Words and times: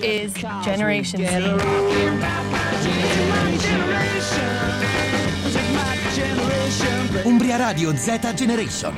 is 0.00 0.32
Generation 0.62 1.20
Z. 1.20 2.44
Umbria 7.24 7.56
Radio 7.56 7.94
Z 7.96 8.34
Generation. 8.34 8.94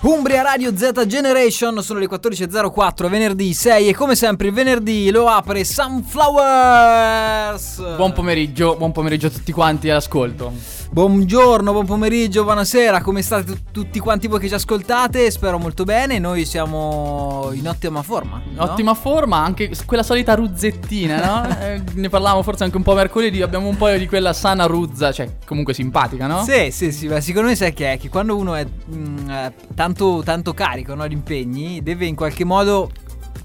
Umbria 0.00 0.42
Radio 0.42 0.76
Z 0.76 1.06
Generation 1.06 1.82
sono 1.82 1.98
le 1.98 2.08
14.04 2.08 3.08
venerdì 3.08 3.52
6 3.52 3.88
e 3.88 3.94
come 3.94 4.14
sempre 4.16 4.48
il 4.48 4.52
venerdì 4.52 5.10
lo 5.10 5.28
apre 5.28 5.64
Sunflowers 5.64 7.94
Buon 7.96 8.12
pomeriggio, 8.12 8.76
buon 8.76 8.92
pomeriggio 8.92 9.28
a 9.28 9.30
tutti 9.30 9.52
quanti 9.52 9.88
all'ascolto. 9.90 10.52
Buongiorno, 10.90 11.72
buon 11.72 11.84
pomeriggio, 11.84 12.44
buonasera, 12.44 13.02
come 13.02 13.20
state 13.20 13.52
t- 13.52 13.62
tutti 13.70 13.98
quanti 13.98 14.28
voi 14.28 14.38
che 14.40 14.48
ci 14.48 14.54
ascoltate? 14.54 15.30
Spero 15.30 15.58
molto 15.58 15.84
bene, 15.84 16.18
noi 16.18 16.44
siamo 16.46 17.50
in 17.52 17.68
ottima 17.68 18.02
forma 18.02 18.40
no? 18.48 18.62
Ottima 18.62 18.94
forma, 18.94 19.38
anche 19.38 19.70
quella 19.84 20.02
solita 20.02 20.34
ruzzettina, 20.34 21.24
no? 21.24 21.54
Eh, 21.66 21.82
ne 21.94 22.08
parlavamo 22.08 22.42
forse 22.42 22.64
anche 22.64 22.76
un 22.76 22.82
po' 22.82 22.94
mercoledì, 22.94 23.42
abbiamo 23.42 23.68
un 23.68 23.76
po' 23.76 23.90
di 23.90 24.06
quella 24.06 24.32
sana 24.32 24.66
ruzza, 24.66 25.10
cioè 25.10 25.36
comunque 25.44 25.74
simpatica, 25.74 26.26
no? 26.26 26.42
Sì, 26.44 26.70
sì, 26.70 26.92
sì, 26.92 27.08
ma 27.08 27.20
secondo 27.20 27.48
me 27.48 27.56
sai 27.56 27.72
che 27.72 27.92
è 27.92 27.98
che 27.98 28.08
quando 28.08 28.36
uno 28.36 28.54
è 28.54 28.64
mm, 28.66 29.30
eh, 29.30 29.52
tanto, 29.74 30.22
tanto 30.24 30.54
carico 30.54 30.94
no, 30.94 31.06
di 31.06 31.14
impegni 31.14 31.82
deve 31.82 32.06
in 32.06 32.14
qualche 32.14 32.44
modo 32.44 32.90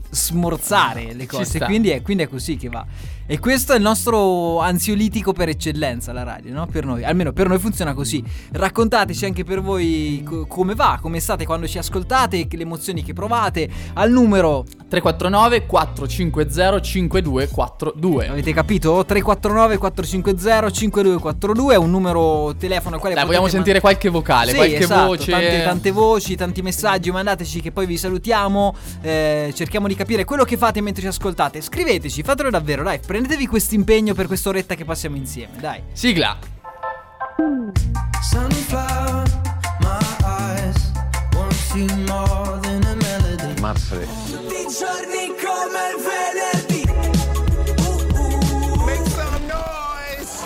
smorzare 0.10 1.14
le 1.14 1.26
cose, 1.26 1.60
quindi 1.60 1.90
è, 1.90 2.02
quindi 2.02 2.24
è 2.24 2.28
così 2.28 2.58
che 2.58 2.70
va. 2.70 2.86
E 3.28 3.40
questo 3.40 3.72
è 3.74 3.78
il 3.78 3.82
nostro 3.82 4.60
ansiolitico 4.60 5.32
per 5.32 5.48
eccellenza, 5.50 6.12
la 6.12 6.24
radio, 6.24 6.54
no? 6.54 6.66
Per 6.66 6.86
noi, 6.86 7.04
almeno 7.06 7.32
per 7.32 7.48
noi 7.48 7.60
funziona 7.60 7.94
così. 7.94 8.22
Raccontateci 8.52 9.24
anche 9.26 9.44
per 9.46 9.62
voi 9.62 10.22
co- 10.26 10.46
come 10.48 10.76
va, 10.76 10.98
come 11.02 11.20
state 11.22 11.46
quando 11.46 11.66
ci 11.68 11.78
ascoltate, 11.78 12.46
le 12.50 12.62
emozioni 12.62 13.04
che 13.04 13.14
provate, 13.14 13.70
al 13.94 14.12
numero 14.12 14.66
349 14.90 15.66
450 15.66 16.82
5242. 16.82 18.28
Avete 18.28 18.54
capito? 18.54 19.04
349 19.06 19.78
450 19.78 20.70
5242 20.72 21.74
è 21.74 21.78
un 21.78 21.90
numero 21.90 22.54
telefono 22.58 22.96
al 22.96 23.02
quale 23.02 23.16
Dai, 23.16 23.26
vogliamo 23.26 23.48
sentire 23.48 23.80
qualche 23.80 24.10
vocale, 24.10 24.52
Sì, 24.52 24.58
qualche 24.58 24.78
esatto, 24.78 25.06
voce. 25.08 25.32
Tante, 25.32 25.64
tante 25.64 25.92
voci, 25.92 26.36
tanti 26.36 26.62
messaggi, 26.62 27.12
mandateci 27.12 27.62
che 27.62 27.72
poi 27.72 27.86
vi 27.86 27.98
salutiamo. 27.98 28.76
eh, 29.02 29.52
cerchiamo 29.56 29.88
di 29.88 29.96
capire 29.96 30.26
quello 30.26 30.44
che 30.44 30.58
fate 30.58 30.82
mentre 30.82 31.02
ci 31.02 31.08
ascoltate. 31.08 31.62
Scriveteci, 31.62 32.24
fatelo 32.24 32.50
davvero, 32.50 32.84
dai, 32.84 33.00
prendetevi 33.22 33.46
questo 33.46 33.76
impegno 33.76 34.16
per 34.16 34.26
quest'oretta 34.26 34.74
che 34.74 34.84
passiamo 34.84 35.16
insieme, 35.16 35.60
dai. 35.60 35.84
Sigla. 35.94 36.40
Sunflower, 38.20 39.24
my 39.82 40.00
eyes 40.24 40.92
won't 41.36 41.54
see 41.54 41.86
more 42.08 42.60
than 42.62 42.84
a 42.84 42.96
melody. 42.96 43.60
Mazzare. 43.60 44.08
Tutti 44.26 44.56
i 44.56 44.66
giorni 44.74 45.36
come 45.38 45.82
il 45.92 45.98
venerdì. 46.02 46.84
Make 48.86 49.10
some 49.12 49.46
noise. 49.46 50.42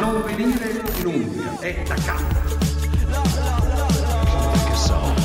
Non 0.00 0.22
venire 0.26 0.82
in 0.98 1.06
Umbria, 1.06 1.58
è 1.60 1.82
taccato. 1.84 2.42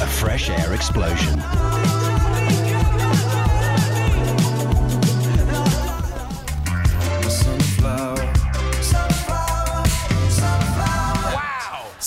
A 0.02 0.06
fresh 0.06 0.50
air 0.50 0.72
explosion. 0.72 1.99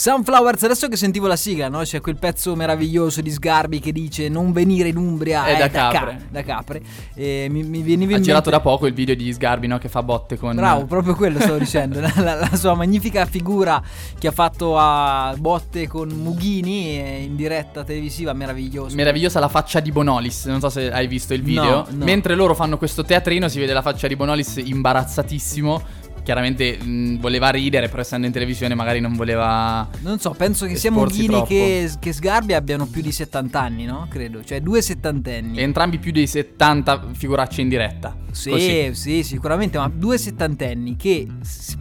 Sunflowers, 0.02 0.60
adesso 0.64 0.88
che 0.88 0.96
sentivo 0.96 1.28
la 1.28 1.36
sigla, 1.36 1.68
no? 1.68 1.78
C'è 1.82 2.00
quel 2.00 2.16
pezzo 2.18 2.56
meraviglioso 2.56 3.20
di 3.20 3.30
Sgarbi 3.30 3.78
che 3.78 3.92
dice 3.92 4.28
non 4.28 4.50
venire 4.50 4.88
in 4.88 4.96
Umbria 4.96 5.44
È 5.44 5.56
da 5.56 5.70
ca- 5.70 5.90
capre." 5.90 6.26
da 6.28 6.42
capre. 6.42 6.82
E 7.14 7.46
mi, 7.48 7.62
mi 7.62 7.82
veniva 7.82 8.14
Ha 8.14 8.16
in 8.16 8.22
girato 8.24 8.50
mente- 8.50 8.64
da 8.64 8.68
poco 8.68 8.88
il 8.88 8.94
video 8.94 9.14
di 9.14 9.32
Sgarbi, 9.32 9.68
no? 9.68 9.78
Che 9.78 9.88
fa 9.88 10.02
botte 10.02 10.36
con. 10.36 10.56
Bravo, 10.56 10.86
proprio 10.86 11.14
quello 11.14 11.38
stavo 11.38 11.56
dicendo. 11.56 12.00
La, 12.00 12.12
la- 12.16 12.34
la 12.34 12.56
sua 12.56 12.74
magnifica 12.74 13.26
figura 13.26 13.80
che 14.18 14.26
ha 14.26 14.32
fatto 14.32 14.76
a 14.76 15.36
botte 15.38 15.86
con 15.86 16.08
Mughini 16.08 17.00
eh, 17.00 17.22
in 17.22 17.36
diretta 17.36 17.84
televisiva, 17.84 18.32
meraviglioso. 18.32 18.96
Meravigliosa 18.96 19.38
la 19.38 19.48
faccia 19.48 19.78
di 19.78 19.92
Bonolis. 19.92 20.46
Non 20.46 20.58
so 20.58 20.68
se 20.68 20.90
hai 20.90 21.06
visto 21.06 21.32
il 21.32 21.42
video. 21.42 21.62
No, 21.62 21.86
no. 21.90 22.04
Mentre 22.04 22.34
loro 22.34 22.54
fanno 22.56 22.76
questo 22.76 23.04
teatrino, 23.04 23.46
si 23.46 23.60
vede 23.60 23.72
la 23.72 23.82
faccia 23.82 24.08
di 24.08 24.16
Bonolis 24.16 24.56
imbarazzatissimo. 24.56 26.00
Chiaramente 26.22 26.78
mh, 26.78 27.18
voleva 27.18 27.50
ridere, 27.50 27.88
però 27.88 28.02
essendo 28.02 28.26
in 28.26 28.32
televisione 28.32 28.74
magari 28.74 29.00
non 29.00 29.14
voleva. 29.14 29.88
non 30.00 30.18
so, 30.18 30.30
penso 30.30 30.66
che 30.66 30.76
sia 30.76 30.90
Mughini 30.90 31.44
che, 31.44 31.90
che 31.98 32.12
Sgarbi 32.12 32.54
abbiano 32.54 32.86
più 32.86 33.02
di 33.02 33.10
70 33.10 33.60
anni, 33.60 33.84
no? 33.84 34.06
Credo, 34.08 34.44
cioè 34.44 34.60
due 34.60 34.82
settantenni. 34.82 35.58
Entrambi 35.58 35.98
più 35.98 36.12
dei 36.12 36.26
70 36.26 37.08
figuracce 37.12 37.60
in 37.60 37.68
diretta. 37.68 38.16
Sì, 38.30 38.50
Così. 38.50 38.94
sì, 38.94 39.22
sicuramente, 39.24 39.78
ma 39.78 39.90
due 39.92 40.16
settantenni 40.16 40.96
che 40.96 41.26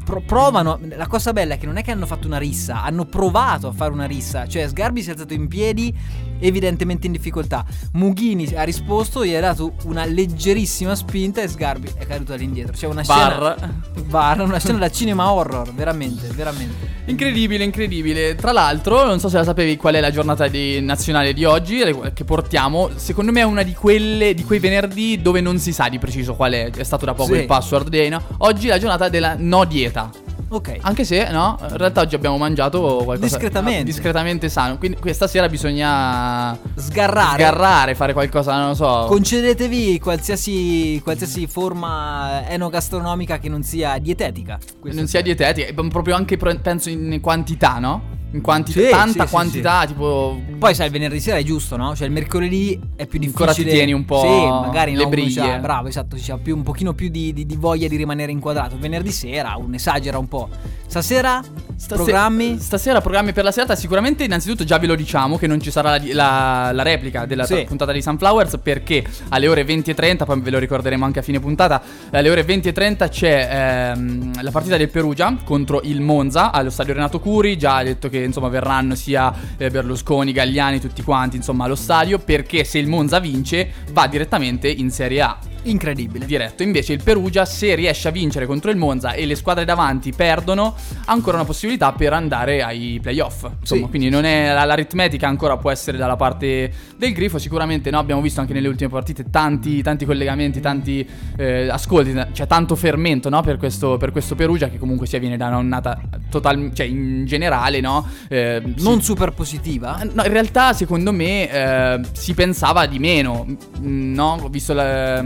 pro- 0.03 0.21
provano. 0.21 0.79
La 0.95 1.07
cosa 1.07 1.31
bella 1.33 1.53
è 1.53 1.57
che 1.57 1.65
non 1.65 1.77
è 1.77 1.83
che 1.83 1.91
hanno 1.91 2.05
fatto 2.05 2.27
una 2.27 2.37
rissa, 2.37 2.83
hanno 2.83 3.05
provato 3.05 3.67
a 3.67 3.71
fare 3.71 3.93
una 3.93 4.05
rissa. 4.05 4.47
Cioè, 4.47 4.67
Sgarbi 4.67 5.01
si 5.01 5.09
è 5.09 5.11
alzato 5.13 5.33
in 5.33 5.47
piedi, 5.47 5.95
evidentemente 6.41 7.05
in 7.07 7.13
difficoltà. 7.13 7.63
Mughini 7.93 8.53
ha 8.55 8.63
risposto, 8.63 9.23
gli 9.25 9.33
ha 9.33 9.39
dato 9.39 9.73
una 9.85 10.03
leggerissima 10.05 10.95
spinta 10.95 11.41
e 11.41 11.47
Sgarbi 11.47 11.89
è 11.97 12.05
caduto 12.05 12.33
all'indietro. 12.33 12.73
C'è 12.73 12.87
una 12.87 13.03
scena. 13.03 13.27
Bar. 13.37 13.73
Bar, 14.11 14.41
una 14.41 14.59
scena 14.59 14.79
da 14.79 14.89
cinema 14.89 15.31
horror, 15.31 15.73
veramente, 15.73 16.27
veramente. 16.33 16.99
Incredibile, 17.05 17.63
incredibile. 17.63 18.35
Tra 18.35 18.51
l'altro, 18.51 19.05
non 19.05 19.19
so 19.19 19.29
se 19.29 19.37
la 19.37 19.43
sapevi 19.43 19.77
qual 19.77 19.95
è 19.95 19.99
la 20.01 20.11
giornata 20.11 20.47
di- 20.47 20.81
nazionale 20.81 21.33
di 21.33 21.45
oggi 21.45 21.81
che 22.13 22.23
portiamo. 22.23 22.89
Secondo 22.95 23.31
me 23.31 23.41
è 23.41 23.43
una 23.43 23.63
di 23.63 23.73
quelle 23.73 24.33
di 24.33 24.43
quei 24.43 24.59
venerdì 24.59 25.21
dove 25.21 25.41
non 25.41 25.57
si 25.59 25.71
sa 25.73 25.89
di 25.89 25.99
preciso 25.99 26.35
qual 26.35 26.53
è. 26.53 26.69
È 26.69 26.83
stato 26.83 27.05
da 27.05 27.13
poco 27.13 27.33
Sì. 27.33 27.39
il 27.41 27.45
password 27.45 27.89
day, 27.89 28.09
no? 28.09 28.21
Oggi 28.39 28.67
è 28.67 28.69
la 28.69 28.79
giornata 28.79 29.09
della 29.09 29.35
no 29.37 29.65
dieta. 29.65 30.09
Ok. 30.53 30.79
Anche 30.81 31.05
se, 31.05 31.29
no, 31.31 31.57
in 31.61 31.77
realtà 31.77 32.01
oggi 32.01 32.15
abbiamo 32.15 32.37
mangiato 32.37 32.79
qualcosa 33.05 33.19
Discretamente. 33.37 33.83
discretamente 33.85 34.49
sano. 34.49 34.77
Quindi 34.77 34.97
questa 34.99 35.25
sera 35.27 35.47
bisogna 35.47 36.57
Sgarrare. 36.75 37.41
sgarrare, 37.41 37.95
fare 37.95 38.11
qualcosa, 38.11 38.57
non 38.57 38.67
lo 38.69 38.73
so. 38.75 39.05
Concedetevi 39.07 39.97
qualsiasi, 39.99 40.99
qualsiasi 41.03 41.47
forma 41.47 42.49
enogastronomica 42.49 43.39
che 43.39 43.47
non 43.47 43.63
sia 43.63 43.97
dietetica. 43.97 44.59
Non 44.83 45.07
sia 45.07 45.21
dietetica, 45.21 45.71
proprio 45.89 46.15
anche 46.15 46.35
penso 46.35 46.89
in 46.89 47.19
quantità, 47.21 47.79
no? 47.79 48.19
In 48.33 48.41
quantità, 48.41 48.79
Sì, 48.79 48.89
tanta 48.89 49.11
sì, 49.11 49.19
sì, 49.19 49.27
quantità, 49.33 49.85
tipo 49.85 50.39
Poi 50.57 50.73
sai, 50.73 50.85
il 50.85 50.91
venerdì 50.91 51.19
sera 51.19 51.37
è 51.37 51.43
giusto, 51.43 51.75
no? 51.75 51.93
Cioè 51.95 52.07
il 52.07 52.13
mercoledì 52.13 52.79
è 52.95 53.05
più 53.05 53.19
difficile. 53.19 53.45
Ancora 53.49 53.53
ti 53.53 53.63
tieni 53.65 53.91
un 53.91 54.05
po' 54.05 54.21
Sì, 54.21 54.27
magari 54.27 54.95
le 54.95 55.03
no, 55.03 55.09
briglie. 55.09 55.59
bravo, 55.59 55.87
esatto, 55.89 56.15
c'ha 56.17 56.37
più, 56.37 56.55
un 56.55 56.63
pochino 56.63 56.93
più 56.93 57.09
di, 57.09 57.33
di- 57.33 57.45
di 57.45 57.55
voglia 57.57 57.87
di 57.89 57.95
rimanere 57.97 58.31
inquadrato. 58.31 58.77
Venerdì 58.79 59.11
sera 59.11 59.55
un 59.57 59.73
esagera 59.73 60.17
un 60.17 60.27
po'. 60.29 60.47
Stasera 60.87 61.41
Stase- 61.81 62.03
programmi 62.03 62.59
Stasera 62.59 63.01
programmi 63.01 63.33
per 63.33 63.43
la 63.43 63.51
serata. 63.51 63.75
Sicuramente, 63.75 64.23
innanzitutto, 64.23 64.63
già 64.63 64.77
ve 64.77 64.85
lo 64.87 64.95
diciamo 64.95 65.37
che 65.37 65.47
non 65.47 65.59
ci 65.59 65.71
sarà 65.71 65.97
la, 65.97 66.01
la- 66.13 66.71
la 66.73 66.83
replica 66.83 67.25
della 67.25 67.45
Sì. 67.45 67.63
puntata 67.67 67.91
di 67.91 68.01
Sunflowers. 68.01 68.59
Perché 68.61 69.03
alle 69.29 69.47
ore 69.47 69.63
20.30, 69.65 70.25
poi 70.25 70.39
ve 70.41 70.51
lo 70.51 70.59
ricorderemo 70.59 71.03
anche 71.03 71.19
a 71.19 71.21
fine 71.23 71.39
puntata. 71.39 71.81
Alle 72.11 72.29
ore 72.29 72.45
20.30 72.45 73.09
c'è 73.09 73.91
ehm, 73.95 74.43
la 74.43 74.51
partita 74.51 74.77
del 74.77 74.89
Perugia 74.89 75.35
contro 75.43 75.81
il 75.83 76.01
Monza 76.01 76.51
allo 76.51 76.69
stadio 76.69 76.93
Renato 76.93 77.19
Curi. 77.19 77.57
Già 77.57 77.77
ha 77.77 77.83
detto 77.83 78.09
che 78.09 78.19
insomma 78.19 78.47
verranno 78.49 78.93
sia 78.95 79.33
eh, 79.57 79.69
Berlusconi, 79.71 80.31
Gagliani, 80.31 80.79
tutti 80.79 81.01
quanti 81.01 81.35
insomma 81.37 81.65
allo 81.65 81.75
stadio. 81.75 82.19
Perché 82.19 82.63
se 82.63 82.77
il 82.77 82.87
Monza 82.87 83.19
vince, 83.19 83.71
va 83.91 84.05
direttamente 84.07 84.69
in 84.69 84.91
Serie 84.91 85.21
A. 85.21 85.37
incredibile. 85.63 86.25
diretto. 86.25 86.63
Invece 86.63 86.93
il 86.93 87.01
Perugia, 87.03 87.45
se 87.45 87.75
riesce 87.75 88.07
a 88.07 88.11
vincere 88.11 88.45
contro 88.45 88.71
il 88.71 88.77
Monza 88.77 89.13
e 89.13 89.25
le 89.25 89.35
squadre 89.35 89.65
davanti 89.65 90.11
perdono, 90.13 90.75
ha 91.05 91.11
ancora 91.11 91.37
una 91.37 91.45
possibilità 91.45 91.91
per 91.91 92.13
andare 92.13 92.61
ai 92.63 92.99
playoff. 93.01 93.47
Insomma, 93.59 93.83
Sì. 93.83 93.89
quindi 93.89 94.09
non 94.09 94.23
è, 94.25 94.51
la- 94.53 94.65
l'aritmetica 94.65 95.27
ancora 95.27 95.57
può 95.57 95.71
essere 95.71 95.97
dalla 95.97 96.15
parte 96.15 96.71
del 96.97 97.13
grifo. 97.13 97.37
Sicuramente 97.37 97.89
no, 97.91 97.99
abbiamo 97.99 98.21
visto 98.21 98.39
anche 98.41 98.53
nelle 98.53 98.67
ultime 98.67 98.89
partite 98.89 99.29
tanti, 99.29 99.81
tanti 99.81 100.05
collegamenti, 100.05 100.59
tanti 100.59 101.07
eh, 101.37 101.67
ascolti, 101.69 102.13
c'è 102.33 102.47
tanto 102.47 102.75
fermento 102.75 103.29
no, 103.29 103.41
per, 103.41 103.57
questo, 103.57 103.97
per 103.97 104.11
questo 104.11 104.35
Perugia 104.35 104.69
che 104.69 104.77
comunque 104.77 105.05
sia 105.07 105.19
viene 105.19 105.37
da 105.37 105.47
un'annata 105.47 105.99
total, 106.29 106.71
cioè 106.73 106.85
in 106.85 107.25
generale, 107.25 107.79
no? 107.81 108.07
Eh, 108.29 108.61
Non 108.77 108.99
si- 108.99 109.05
super 109.05 109.31
positiva. 109.31 109.99
No, 110.13 110.23
in 110.23 110.31
realtà 110.31 110.73
secondo 110.73 111.11
me 111.11 111.49
eh, 111.49 111.99
si 112.13 112.33
pensava 112.33 112.85
di 112.85 112.99
meno, 112.99 113.45
mm, 113.79 114.13
no? 114.13 114.37
Ho 114.41 114.47
visto 114.49 114.73
la, 114.73 115.25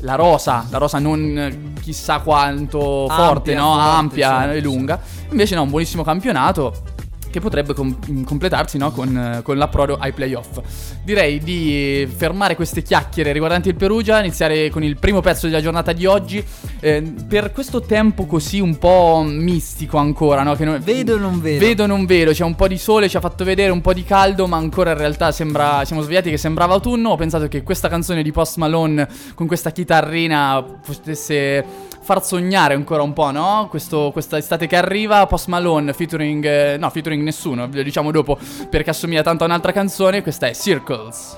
la 0.00 0.14
rosa, 0.14 0.66
la 0.70 0.78
rosa 0.78 0.98
non 0.98 1.38
eh, 1.38 1.72
chissà 1.80 2.20
quanto 2.20 3.06
Ampia, 3.08 3.24
forte, 3.24 3.54
no? 3.54 3.74
forte, 3.74 3.88
Ampia 3.88 4.50
sì, 4.50 4.56
e 4.56 4.60
lunga. 4.60 5.00
Invece 5.30 5.54
no, 5.54 5.62
un 5.62 5.70
buonissimo 5.70 6.02
campionato 6.02 6.94
che 7.36 7.40
potrebbe 7.40 7.74
com- 7.74 8.24
completarsi 8.24 8.78
no, 8.78 8.90
con, 8.90 9.14
eh, 9.16 9.42
con 9.42 9.58
l'approdo 9.58 9.96
ai 9.96 10.12
playoff. 10.12 10.58
Direi 11.04 11.38
di 11.38 12.08
fermare 12.14 12.56
queste 12.56 12.82
chiacchiere 12.82 13.32
riguardanti 13.32 13.68
il 13.68 13.74
Perugia, 13.74 14.20
iniziare 14.20 14.70
con 14.70 14.82
il 14.82 14.96
primo 14.96 15.20
pezzo 15.20 15.46
della 15.46 15.60
giornata 15.60 15.92
di 15.92 16.06
oggi. 16.06 16.42
Eh, 16.80 17.02
per 17.28 17.52
questo 17.52 17.82
tempo 17.82 18.24
così 18.24 18.58
un 18.58 18.78
po' 18.78 19.22
mistico 19.26 19.98
ancora, 19.98 20.42
no? 20.42 20.54
Che 20.54 20.64
non- 20.64 20.80
Vedo 20.82 21.14
o 21.14 21.18
non 21.18 21.40
vedo? 21.40 21.64
Vedo 21.64 21.82
o 21.82 21.86
non 21.86 22.06
vedo, 22.06 22.32
c'è 22.32 22.44
un 22.44 22.54
po' 22.54 22.68
di 22.68 22.78
sole, 22.78 23.08
ci 23.08 23.16
ha 23.16 23.20
fatto 23.20 23.44
vedere 23.44 23.70
un 23.70 23.82
po' 23.82 23.92
di 23.92 24.04
caldo, 24.04 24.46
ma 24.46 24.56
ancora 24.56 24.92
in 24.92 24.98
realtà 24.98 25.30
sembra, 25.30 25.84
siamo 25.84 26.00
svegliati 26.00 26.30
che 26.30 26.38
sembrava 26.38 26.72
autunno. 26.74 27.10
Ho 27.10 27.16
pensato 27.16 27.48
che 27.48 27.62
questa 27.62 27.88
canzone 27.88 28.22
di 28.22 28.32
Post 28.32 28.56
Malone 28.56 29.06
con 29.34 29.46
questa 29.46 29.72
chitarrina 29.72 30.62
potesse 30.62 31.64
far 32.06 32.24
sognare 32.24 32.74
ancora 32.74 33.02
un 33.02 33.12
po', 33.12 33.32
no? 33.32 33.66
Questo, 33.68 34.10
questa 34.12 34.38
estate 34.38 34.68
che 34.68 34.76
arriva, 34.76 35.26
Post 35.26 35.48
Malone 35.48 35.92
featuring, 35.92 36.44
eh, 36.44 36.76
no, 36.78 36.88
featuring 36.88 37.20
nessuno, 37.20 37.68
ve 37.68 37.78
lo 37.78 37.82
diciamo 37.82 38.12
dopo 38.12 38.38
perché 38.70 38.90
assomiglia 38.90 39.22
tanto 39.22 39.42
a 39.42 39.48
un'altra 39.48 39.72
canzone, 39.72 40.22
questa 40.22 40.46
è 40.46 40.54
Circles. 40.54 41.36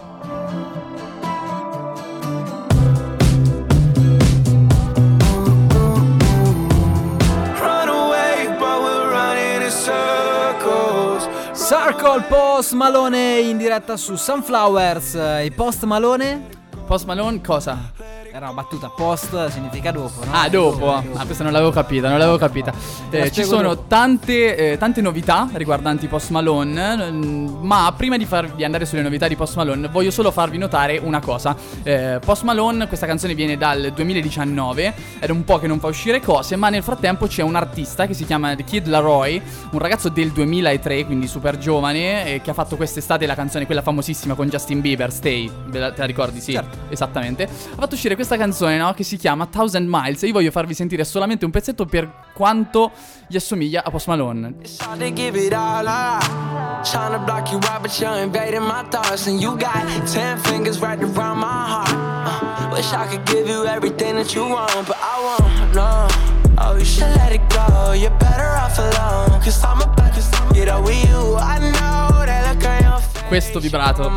Circle 11.54 12.24
Post 12.28 12.72
Malone 12.72 13.40
in 13.40 13.56
diretta 13.56 13.96
su 13.96 14.16
Sunflowers. 14.16 15.14
E 15.14 15.50
Post 15.54 15.84
Malone? 15.84 16.46
Post 16.86 17.06
Malone 17.06 17.40
cosa? 17.40 17.92
Era 18.38 18.50
una 18.50 18.62
battuta. 18.62 18.88
Post 18.88 19.48
significa 19.48 19.90
dopo, 19.90 20.24
no? 20.24 20.30
Ah, 20.30 20.48
dopo. 20.48 20.92
Ah, 20.94 21.24
questa 21.24 21.42
non 21.42 21.50
l'avevo 21.50 21.72
capita, 21.72 22.08
non 22.08 22.18
l'avevo 22.20 22.38
capita. 22.38 22.72
La 23.10 23.24
Eh, 23.24 23.32
ci 23.32 23.42
sono 23.42 23.70
dopo. 23.74 23.86
tante, 23.88 24.54
eh, 24.74 24.78
tante 24.78 25.00
novità 25.00 25.48
riguardanti 25.52 26.06
Post 26.06 26.30
Malone. 26.30 27.10
Ma 27.10 27.92
prima 27.96 28.16
di, 28.16 28.24
farvi 28.26 28.62
andare 28.62 28.86
sulle 28.86 29.02
novità 29.02 29.26
di 29.26 29.34
Post 29.34 29.56
Malone, 29.56 29.88
voglio 29.88 30.12
solo 30.12 30.30
farvi 30.30 30.56
notare 30.56 30.98
una 31.02 31.18
cosa. 31.18 31.56
Eh, 31.82 32.20
Post 32.24 32.44
Malone, 32.44 32.86
questa 32.86 33.06
canzone 33.06 33.34
viene 33.34 33.56
dal 33.56 33.90
2019. 33.92 34.94
Ed 35.18 35.28
è 35.30 35.32
un 35.32 35.42
po' 35.42 35.58
che 35.58 35.66
non 35.66 35.80
fa 35.80 35.88
uscire 35.88 36.20
cose. 36.20 36.54
Ma 36.54 36.68
nel 36.68 36.84
frattempo 36.84 37.26
c'è 37.26 37.42
un 37.42 37.56
artista 37.56 38.06
che 38.06 38.14
si 38.14 38.24
chiama 38.24 38.54
The 38.54 38.62
Kid 38.62 38.86
Laroi, 38.86 39.42
un 39.72 39.78
ragazzo 39.80 40.10
del 40.10 40.30
2003, 40.30 41.06
quindi 41.06 41.26
super 41.26 41.58
giovane, 41.58 42.34
eh, 42.34 42.40
che 42.40 42.50
ha 42.50 42.54
fatto 42.54 42.76
quest'estate 42.76 43.26
la 43.26 43.34
canzone, 43.34 43.66
quella 43.66 43.82
famosissima 43.82 44.34
con 44.34 44.48
Justin 44.48 44.80
Bieber, 44.80 45.10
Stay. 45.10 45.50
Te 45.72 45.78
la 45.96 46.04
ricordi? 46.04 46.38
Sì, 46.40 46.52
Certo. 46.52 46.78
esattamente. 46.88 47.42
Ha 47.42 47.74
fatto 47.80 47.94
uscire 47.94 48.14
questa 48.14 48.26
canzone, 48.36 48.76
no? 48.76 48.92
Che 48.94 49.04
si 49.04 49.16
chiama 49.16 49.46
Thousand 49.46 49.88
Miles. 49.88 50.22
E 50.22 50.26
io 50.26 50.32
voglio 50.32 50.50
farvi 50.50 50.74
sentire 50.74 51.04
solamente 51.04 51.44
un 51.44 51.50
pezzetto 51.50 51.86
per 51.86 52.26
quanto 52.34 52.92
gli 53.26 53.36
assomiglia 53.36 53.82
a 53.84 53.90
Post 53.90 54.08
Malone. 54.08 54.54
Uh, 61.88 62.70
wish 62.72 62.92
I 62.92 63.06
could 63.08 63.24
give 63.24 63.48
you 63.48 63.64
everything 63.64 64.16
that 64.16 64.34
you 64.34 64.46
want, 64.48 64.86
but 64.86 64.96
I 65.00 65.18
won't. 65.22 65.74
No. 65.74 66.06
Oh, 66.58 66.76
you 66.76 66.84
should 66.84 67.14
let 67.16 67.32
it 67.32 67.40
go. 67.48 67.92
You're 67.92 68.16
better 68.18 68.56
off 68.56 68.78
alone. 68.78 69.40
Cause 69.40 69.62
I'm 69.64 69.80
about 69.80 70.12
to 70.14 70.20
get 70.52 70.68
with 70.82 71.08
you. 71.08 71.36
I 71.36 71.58
know 71.58 72.24
that 72.24 72.54
look 72.54 72.64
on 72.66 72.82
your 72.82 73.00
face. 73.00 73.28
Questo 73.28 73.60
vibrato. 73.60 74.10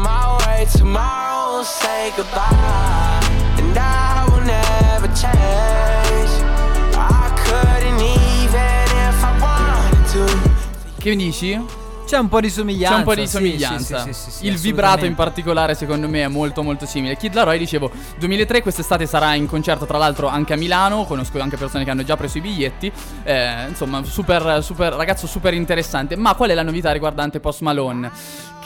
Say 1.63 2.11
goodbye. 2.15 3.10
And 3.71 3.79
I 3.79 4.25
will 4.29 4.43
never 4.43 5.07
change. 5.13 6.43
I 6.93 7.31
couldn't 7.45 8.01
even 8.01 8.85
if 9.07 9.23
I 9.23 9.39
wanted 9.39 10.11
to. 10.11 10.99
Che 10.99 11.09
mi 11.09 11.15
dici? 11.15 11.79
C'è 12.05 12.17
un 12.17 12.27
po' 12.27 12.41
di 12.41 12.49
somiglianza. 12.49 12.91
C'è 12.91 12.99
un 12.99 13.05
po' 13.05 13.15
di 13.15 13.25
sì, 13.25 13.27
somiglianza. 13.27 13.99
sì, 13.99 14.11
sì, 14.11 14.21
sì, 14.23 14.31
sì, 14.31 14.45
Il 14.47 14.57
vibrato 14.57 15.05
in 15.05 15.15
particolare 15.15 15.75
secondo 15.75 16.09
me 16.09 16.23
è 16.23 16.27
molto 16.27 16.61
molto 16.63 16.85
simile. 16.85 17.15
Kid 17.15 17.33
Laroi 17.33 17.57
dicevo 17.57 17.89
2003 18.17 18.61
quest'estate 18.61 19.05
sarà 19.05 19.35
in 19.35 19.47
concerto 19.47 19.85
tra 19.85 19.97
l'altro 19.97 20.27
anche 20.27 20.51
a 20.51 20.57
Milano, 20.57 21.05
conosco 21.05 21.39
anche 21.39 21.55
persone 21.55 21.85
che 21.85 21.91
hanno 21.91 22.03
già 22.03 22.17
preso 22.17 22.39
i 22.39 22.41
biglietti. 22.41 22.91
Eh, 23.23 23.67
insomma, 23.69 24.03
super, 24.03 24.61
super 24.61 24.91
ragazzo 24.91 25.25
super 25.25 25.53
interessante. 25.53 26.17
Ma 26.17 26.35
qual 26.35 26.49
è 26.49 26.53
la 26.53 26.63
novità 26.63 26.91
riguardante 26.91 27.39
Post 27.39 27.61
Malone? 27.61 28.11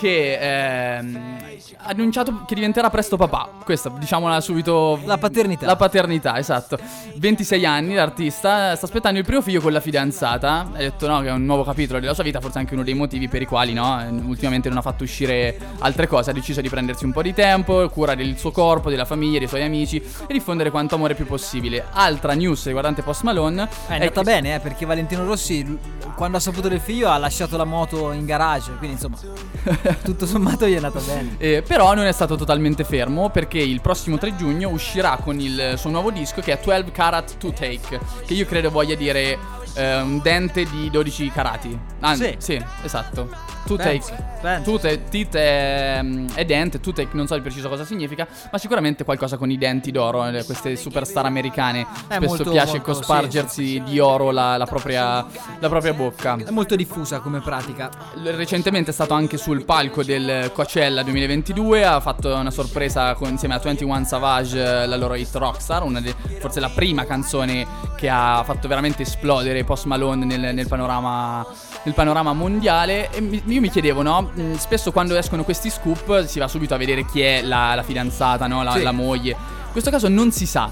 Che 0.06 0.38
ehm, 0.40 1.38
ha 1.78 1.88
annunciato 1.90 2.44
che 2.46 2.54
diventerà 2.54 2.92
presto 2.92 3.18
papà. 3.18 3.50
Questa, 3.64 3.90
diciamola 3.90 4.40
subito. 4.40 5.00
La 5.04 5.18
paternità. 5.18 5.66
La 5.66 5.76
paternità, 5.76 6.38
esatto. 6.38 6.78
26 7.16 7.66
anni 7.66 7.96
l'artista, 7.96 8.76
sta 8.76 8.86
aspettando 8.86 9.18
il 9.18 9.26
primo 9.26 9.42
figlio 9.42 9.62
con 9.62 9.72
la 9.72 9.80
fidanzata. 9.80 10.70
Ha 10.74 10.78
detto 10.78 11.08
no, 11.08 11.22
che 11.22 11.30
è 11.30 11.32
un 11.32 11.44
nuovo 11.44 11.64
capitolo 11.64 12.00
della 12.00 12.14
sua 12.14 12.24
vita, 12.24 12.40
forse 12.40 12.60
anche 12.60 12.76
uno 12.76 12.84
dei 12.84 12.94
motivi 12.94 13.28
per 13.28 13.42
i 13.42 13.48
quali 13.48 13.74
no, 13.74 14.00
eh, 14.00 14.10
ultimamente 14.10 14.70
non 14.70 14.78
ha 14.78 14.82
fatto 14.84 15.04
uscire 15.04 15.58
altre 15.80 16.06
cose. 16.06 16.30
Ha 16.30 16.34
deciso 16.34 16.62
di 16.62 16.70
prendersi 16.70 17.04
un 17.04 17.12
po' 17.12 17.24
di 17.24 17.34
tempo, 17.34 17.90
cura 17.90 18.14
del 18.14 18.38
suo 18.38 18.52
corpo, 18.52 18.92
della 18.92 19.06
famiglia, 19.06 19.40
dei 19.40 19.48
suoi 19.48 19.64
amici 19.64 19.98
e 19.98 20.34
diffondere 20.34 20.70
quanto 20.70 20.94
amore 20.94 21.16
più 21.16 21.26
possibile. 21.26 21.84
Altra 21.94 22.34
news 22.34 22.64
riguardante 22.68 23.02
Post 23.02 23.24
Malone. 23.24 23.64
Eh, 23.64 23.68
È 23.88 23.94
andata 23.94 24.22
che- 24.22 24.24
bene, 24.24 24.54
eh, 24.54 24.60
perché 24.60 24.86
Valentino 24.86 25.26
Rossi, 25.26 25.80
quando 26.16 26.38
ha 26.38 26.40
saputo 26.40 26.68
del 26.68 26.80
figlio, 26.80 27.10
ha 27.10 27.18
lasciato 27.18 27.58
la 27.58 27.66
moto 27.66 28.12
in 28.12 28.26
garage. 28.28 28.72
Quindi, 28.78 28.98
insomma, 29.02 29.18
tutto 30.04 30.26
sommato 30.26 30.68
gli 30.68 30.74
è 30.74 30.78
andata 30.78 31.00
bene. 31.00 31.36
Eh, 31.38 31.64
però 31.66 31.94
non 31.94 32.06
è 32.06 32.12
stato 32.12 32.36
totalmente 32.36 32.84
fermo 32.84 33.30
perché 33.30 33.60
il 33.60 33.82
prossimo 33.82 34.18
3 34.18 34.36
giugno 34.36 34.70
uscirà 34.70 35.18
con 35.22 35.40
il 35.40 35.74
suo 35.78 35.90
nuovo 35.90 36.12
disco 36.12 36.42
che 36.42 36.58
è 36.58 36.60
12 36.64 36.92
Karat 36.92 37.38
to 37.38 37.52
Take, 37.52 38.00
che 38.26 38.34
io 38.34 38.46
credo 38.46 38.70
voglia 38.70 38.96
dire 38.96 39.38
eh, 39.76 40.02
un 40.02 40.20
dente 40.22 40.64
di 40.66 40.90
12 40.90 41.32
carati. 41.32 41.78
Anzi, 42.02 42.36
Sì. 42.38 42.54
sì, 42.58 42.66
esatto. 42.84 43.54
To 43.66 43.76
Pensa, 43.78 44.10
take. 44.12 44.24
pensa. 44.42 44.62
To 44.72 44.78
take, 44.78 45.04
tit 45.10 45.36
è, 45.36 46.00
è 46.36 46.46
dente, 46.46 46.80
to 46.80 46.92
take 46.94 47.10
non 47.14 47.26
so 47.26 47.34
di 47.34 47.42
preciso 47.42 47.68
cosa 47.68 47.84
significa, 47.84 48.28
ma 48.52 48.60
sicuramente 48.60 49.04
qualcosa 49.04 49.38
con 49.38 49.50
i 49.50 49.58
denti 49.58 49.90
d'oro, 49.90 50.24
eh, 50.28 50.44
queste 50.46 50.76
superstar 50.76 51.26
americane. 51.26 51.84
Spesso 52.04 52.20
molto, 52.22 52.52
piace 52.52 52.78
molto, 52.78 52.92
cospargersi 52.94 53.82
di 53.84 53.98
oro 54.00 54.30
la, 54.30 54.58
la 54.58 54.66
propria, 54.68 55.26
la 55.60 55.68
propria 55.70 55.94
bocca. 55.94 56.36
È 56.38 56.52
molto 56.52 56.76
diffusa 56.76 57.20
come 57.22 57.42
pratica. 57.42 57.90
Recentemente 58.24 58.92
è 58.92 58.94
stato 58.94 59.16
anche 59.16 59.38
sul 59.38 59.66
palco 59.66 60.04
del 60.04 60.52
Coachella 60.54 61.02
2022, 61.02 61.84
ha 61.86 62.00
fatto 62.00 62.36
una 62.36 62.52
sorpresa 62.52 63.16
con- 63.16 63.30
insieme 63.32 63.56
a 63.56 63.60
21 63.60 64.04
Savage, 64.06 64.84
eh, 64.84 64.86
la 64.86 64.96
loro 64.96 65.16
hit 65.16 65.34
Rockstar, 65.34 65.82
una 65.84 66.02
de- 66.02 66.14
forse 66.40 66.60
la 66.60 66.70
prima 66.70 67.06
canzone 67.06 67.66
che 67.98 68.10
ha 68.10 68.44
fatto 68.46 68.68
veramente 68.68 69.02
esplodere 69.02 69.64
Post 69.66 69.86
Malone 69.86 70.24
nel, 70.26 70.54
nel 70.54 70.68
panorama, 70.68 71.46
nel 71.84 71.94
panorama 71.94 72.32
mondiale. 72.34 73.12
E 73.12 73.20
mi- 73.22 73.42
io 73.48 73.60
mi 73.60 73.70
chiedevo, 73.70 74.02
no? 74.02 74.32
Mm, 74.40 74.54
Spesso 74.56 74.92
quando 74.92 75.16
escono 75.18 75.44
questi 75.44 75.70
scoop 75.70 76.26
si 76.26 76.40
va 76.40 76.48
subito 76.48 76.74
a 76.74 76.78
vedere 76.78 77.06
chi 77.06 77.22
è 77.22 77.42
la, 77.42 77.76
la 77.76 77.84
fidanzata, 77.84 78.48
no? 78.48 78.64
la, 78.64 78.72
Sì. 78.74 78.82
la 78.84 78.92
moglie. 78.92 79.32
In 79.32 79.72
questo 79.72 79.90
caso 79.90 80.08
non 80.08 80.32
si 80.32 80.46
sa. 80.46 80.70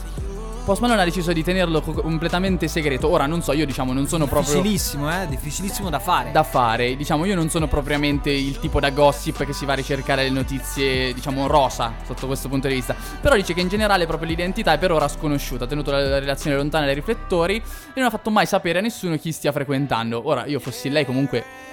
Post 0.64 0.80
Malone 0.80 1.02
ha 1.02 1.04
deciso 1.04 1.34
di 1.34 1.44
tenerlo 1.44 1.82
co- 1.82 1.92
completamente 1.92 2.70
segreto. 2.70 3.10
Ora 3.10 3.26
non 3.26 3.42
so, 3.42 3.52
io 3.52 3.66
diciamo 3.66 3.92
non 3.92 4.08
sono 4.08 4.28
proprio 4.28 4.54
Difficilissimo, 4.62 5.12
eh? 5.12 5.28
Difficilissimo 5.28 5.90
da 5.90 6.00
fare. 6.00 6.32
da 6.32 6.44
fare. 6.44 6.96
Diciamo, 6.96 7.26
io 7.26 7.36
non 7.36 7.50
sono 7.50 7.68
propriamente 7.68 8.30
il 8.30 8.58
tipo 8.60 8.80
da 8.80 8.90
gossip 8.90 9.44
che 9.44 9.52
si 9.52 9.66
va 9.66 9.74
a 9.74 9.76
ricercare 9.76 10.24
le 10.24 10.30
notizie, 10.30 11.14
diciamo, 11.14 11.48
rosa 11.48 11.94
sotto 12.06 12.28
questo 12.28 12.48
punto 12.48 12.70
di 12.70 12.76
vista. 12.76 12.96
Però 13.20 13.36
dice 13.36 13.54
che 13.54 13.60
in 13.60 13.68
generale 13.68 14.06
proprio 14.08 14.30
l'identità 14.30 14.72
è 14.72 14.78
per 14.78 14.94
ora 14.94 15.10
sconosciuta, 15.10 15.66
ha 15.66 15.68
tenuto 15.68 15.92
la 15.92 16.18
relazione 16.18 16.56
lontana 16.56 16.86
dai 16.86 16.96
riflettori 16.96 17.58
e 17.58 17.94
non 17.96 18.06
ha 18.06 18.10
fatto 18.10 18.30
mai 18.30 18.46
sapere 18.46 18.80
a 18.80 18.82
nessuno 18.82 19.18
chi 19.18 19.34
stia 19.34 19.52
frequentando. 19.52 20.22
Ora, 20.26 20.46
io 20.46 20.60
fossi 20.62 20.90
lei 20.90 21.06
comunque... 21.06 21.72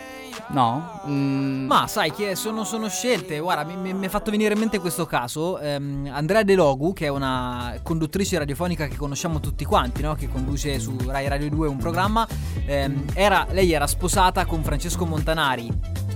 No? 0.53 1.01
Mm, 1.07 1.67
Ma 1.67 1.87
sai 1.87 2.11
che 2.13 2.35
sono, 2.35 2.65
sono 2.65 2.89
scelte, 2.89 3.39
guarda, 3.39 3.63
mi, 3.65 3.77
mi- 3.77 3.95
mi 3.95 4.07
è 4.07 4.09
fatto 4.09 4.33
venire 4.33 4.53
in 4.55 4.59
mente 4.59 4.81
questo 4.81 5.07
caso. 5.07 5.59
ehm, 5.61 6.11
Andrea 6.13 6.43
De 6.43 6.57
Logu, 6.57 6.93
che 6.93 7.07
è 7.07 7.09
una 7.09 7.75
conduttrice 7.85 8.37
radiofonica 8.37 8.89
che 8.89 8.97
conosciamo 8.97 9.39
tutti 9.39 9.65
quanti, 9.65 10.03
no? 10.03 10.15
che 10.15 10.29
conduce 10.29 10.81
su 10.81 10.97
Rai 11.07 11.29
Radio 11.29 11.49
2 11.51 11.69
un 11.69 11.77
programma, 11.77 12.27
ehm, 12.67 13.05
era- 13.15 13.47
lei 13.51 13.73
era 13.73 13.87
sposata 13.87 14.45
con 14.45 14.63
Francesco 14.65 15.07
Montanari. 15.07 15.69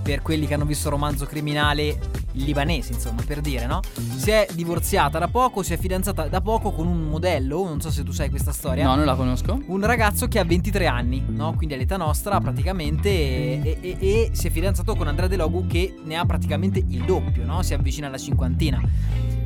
Per 0.05 0.21
quelli 0.21 0.47
che 0.47 0.53
hanno 0.53 0.67
visto 0.67 0.91
romanzo 0.91 1.25
criminale 1.25 1.99
libanese, 2.33 2.93
insomma, 2.93 3.23
per 3.25 3.41
dire, 3.41 3.65
no? 3.65 3.81
Si 4.17 4.31
è 4.31 4.47
divorziata 4.53 5.19
da 5.19 5.29
poco, 5.29 5.63
si 5.63 5.73
è 5.73 5.79
fidanzata 5.79 6.27
da 6.29 6.43
poco 6.43 6.73
con 6.73 6.87
un 6.87 7.09
modello, 7.09 7.65
non 7.65 7.81
so 7.81 7.91
se 7.91 8.03
tu 8.03 8.13
sai 8.13 8.29
questa 8.29 8.53
storia. 8.53 8.85
No, 8.85 8.97
non 8.97 9.07
la 9.07 9.15
conosco. 9.15 9.59
Un 9.67 9.85
ragazzo 9.87 10.29
che 10.29 10.39
ha 10.39 10.45
23 10.45 10.87
anni, 10.87 11.25
no? 11.27 11.55
Quindi 11.55 11.75
all'età 11.75 11.97
nostra 11.97 12.39
praticamente 12.39 13.09
e, 13.09 13.79
e- 13.81 13.97
e 13.99 14.31
si 14.33 14.49
è 14.49 14.51
fidanzato 14.51 14.95
con 14.95 15.09
Andrea 15.09 15.27
De 15.27 15.37
Logu 15.37 15.67
che 15.67 15.95
ne 16.05 16.17
ha 16.17 16.27
praticamente 16.27 16.81
il 16.87 17.03
doppio, 17.05 17.47
no? 17.47 17.63
Si 17.63 17.73
avvicina 17.73 18.09
alla 18.09 18.19
cinquantina. 18.19 18.83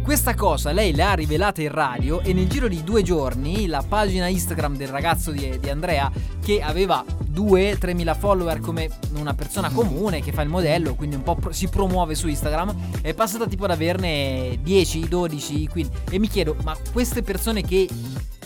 Questa 0.08 0.34
cosa 0.34 0.72
lei 0.72 0.94
l'ha 0.94 1.12
rivelata 1.12 1.60
in 1.60 1.70
radio 1.70 2.22
e 2.22 2.32
nel 2.32 2.48
giro 2.48 2.66
di 2.66 2.82
due 2.82 3.02
giorni 3.02 3.66
la 3.66 3.84
pagina 3.86 4.26
Instagram 4.26 4.74
del 4.74 4.88
ragazzo 4.88 5.30
di, 5.32 5.58
di 5.60 5.68
Andrea 5.68 6.10
che 6.42 6.62
aveva 6.62 7.04
2-3 7.30 7.94
mila 7.94 8.14
follower 8.14 8.58
come 8.58 8.88
una 9.16 9.34
persona 9.34 9.68
comune 9.68 10.22
che 10.22 10.32
fa 10.32 10.40
il 10.40 10.48
modello, 10.48 10.94
quindi 10.94 11.16
un 11.16 11.22
po' 11.22 11.34
pro- 11.34 11.52
si 11.52 11.68
promuove 11.68 12.14
su 12.14 12.26
Instagram, 12.26 13.02
è 13.02 13.12
passata 13.12 13.46
tipo 13.46 13.66
ad 13.66 13.72
averne 13.72 14.58
10, 14.62 15.08
12, 15.08 15.68
15 15.68 15.98
e 16.10 16.18
mi 16.18 16.28
chiedo, 16.28 16.56
ma 16.62 16.74
queste 16.90 17.20
persone 17.20 17.60
che 17.60 17.86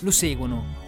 lo 0.01 0.11
seguono 0.11 0.81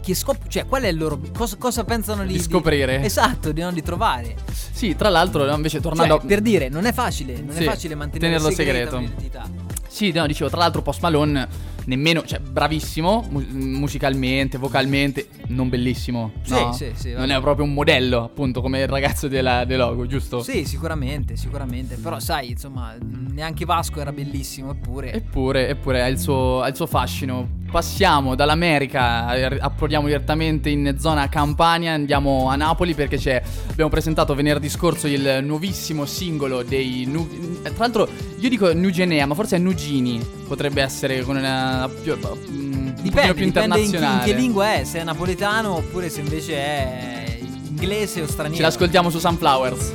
che 0.00 0.14
scop- 0.14 0.46
cioè 0.46 0.64
qual 0.66 0.82
è 0.82 0.88
il 0.88 0.96
loro 0.96 1.18
cosa, 1.36 1.56
cosa 1.56 1.82
pensano 1.82 2.24
di, 2.24 2.34
Di 2.34 2.40
scoprire. 2.40 3.02
esatto, 3.02 3.50
di 3.50 3.62
non 3.62 3.74
di 3.74 3.82
trovare. 3.82 4.36
Sì, 4.70 4.94
tra 4.94 5.08
l'altro, 5.08 5.52
invece 5.52 5.80
tornando 5.80 6.18
Cioè, 6.18 6.26
per 6.26 6.40
dire, 6.40 6.68
non 6.68 6.84
è 6.84 6.92
facile, 6.92 7.40
non 7.40 7.56
Sì, 7.56 7.62
è 7.62 7.64
facile 7.64 7.96
mantenere 7.96 8.38
segreto. 8.52 8.98
un'identità. 8.98 9.63
Sì, 9.94 10.10
no, 10.10 10.26
dicevo, 10.26 10.50
tra 10.50 10.58
l'altro 10.58 10.82
Post 10.82 11.00
Malone 11.02 11.46
nemmeno, 11.84 12.24
cioè 12.24 12.40
bravissimo 12.40 13.28
mu- 13.30 13.46
musicalmente, 13.48 14.58
vocalmente, 14.58 15.28
non 15.46 15.68
bellissimo. 15.68 16.32
Sì, 16.42 16.52
no? 16.52 16.72
sì, 16.72 16.90
sì, 16.94 17.12
Non 17.12 17.30
è 17.30 17.40
proprio 17.40 17.64
un 17.64 17.72
modello, 17.74 18.24
appunto, 18.24 18.60
come 18.60 18.80
il 18.80 18.88
ragazzo 18.88 19.28
della, 19.28 19.64
De 19.64 19.76
Logo, 19.76 20.04
giusto? 20.06 20.42
Sì, 20.42 20.64
sicuramente, 20.64 21.36
sicuramente. 21.36 21.94
Però 21.94 22.18
sai, 22.18 22.50
insomma, 22.50 22.96
neanche 23.00 23.64
Vasco 23.64 24.00
era 24.00 24.10
bellissimo, 24.10 24.72
eppure. 24.72 25.12
Eppure, 25.12 25.68
eppure 25.68 26.02
ha 26.02 26.08
il 26.08 26.18
suo, 26.18 26.60
ha 26.60 26.66
il 26.66 26.74
suo 26.74 26.86
fascino. 26.86 27.62
Passiamo 27.70 28.36
dall'America, 28.36 29.34
eh, 29.34 29.58
approdiamo 29.60 30.06
direttamente 30.06 30.70
in 30.70 30.94
zona 30.98 31.28
Campania, 31.28 31.92
andiamo 31.92 32.48
a 32.48 32.54
Napoli 32.54 32.94
perché 32.94 33.16
c'è, 33.16 33.42
abbiamo 33.68 33.90
presentato 33.90 34.32
venerdì 34.36 34.68
scorso 34.68 35.08
il 35.08 35.40
nuovissimo 35.42 36.04
singolo 36.06 36.62
dei 36.62 37.04
Nu- 37.06 37.28
eh, 37.64 37.70
Tra 37.74 37.84
l'altro 37.84 38.08
io 38.38 38.48
dico 38.48 38.72
Nugenea, 38.72 39.26
ma 39.26 39.34
forse 39.34 39.56
è 39.56 39.58
Nugini, 39.58 40.24
potrebbe 40.46 40.82
essere 40.82 41.22
con 41.22 41.36
una 41.36 41.90
più, 42.02 42.12
un 42.12 42.94
Dipende, 43.02 43.34
più 43.34 43.44
dipende 43.44 43.78
in, 43.78 43.82
in 43.82 43.84
internazionale. 43.88 44.24
che 44.24 44.32
lingua 44.38 44.74
è, 44.74 44.84
se 44.84 45.00
è 45.00 45.04
napoletano 45.04 45.74
oppure 45.74 46.08
se 46.08 46.20
invece 46.20 46.54
è 46.54 47.38
inglese 47.68 48.22
o 48.22 48.26
straniero. 48.26 48.56
Ce 48.56 48.62
l'ascoltiamo 48.62 49.10
su 49.10 49.18
Sunflowers. 49.18 49.92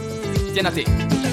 Tieni 0.52 0.68
a 0.68 0.72
te. 0.72 1.29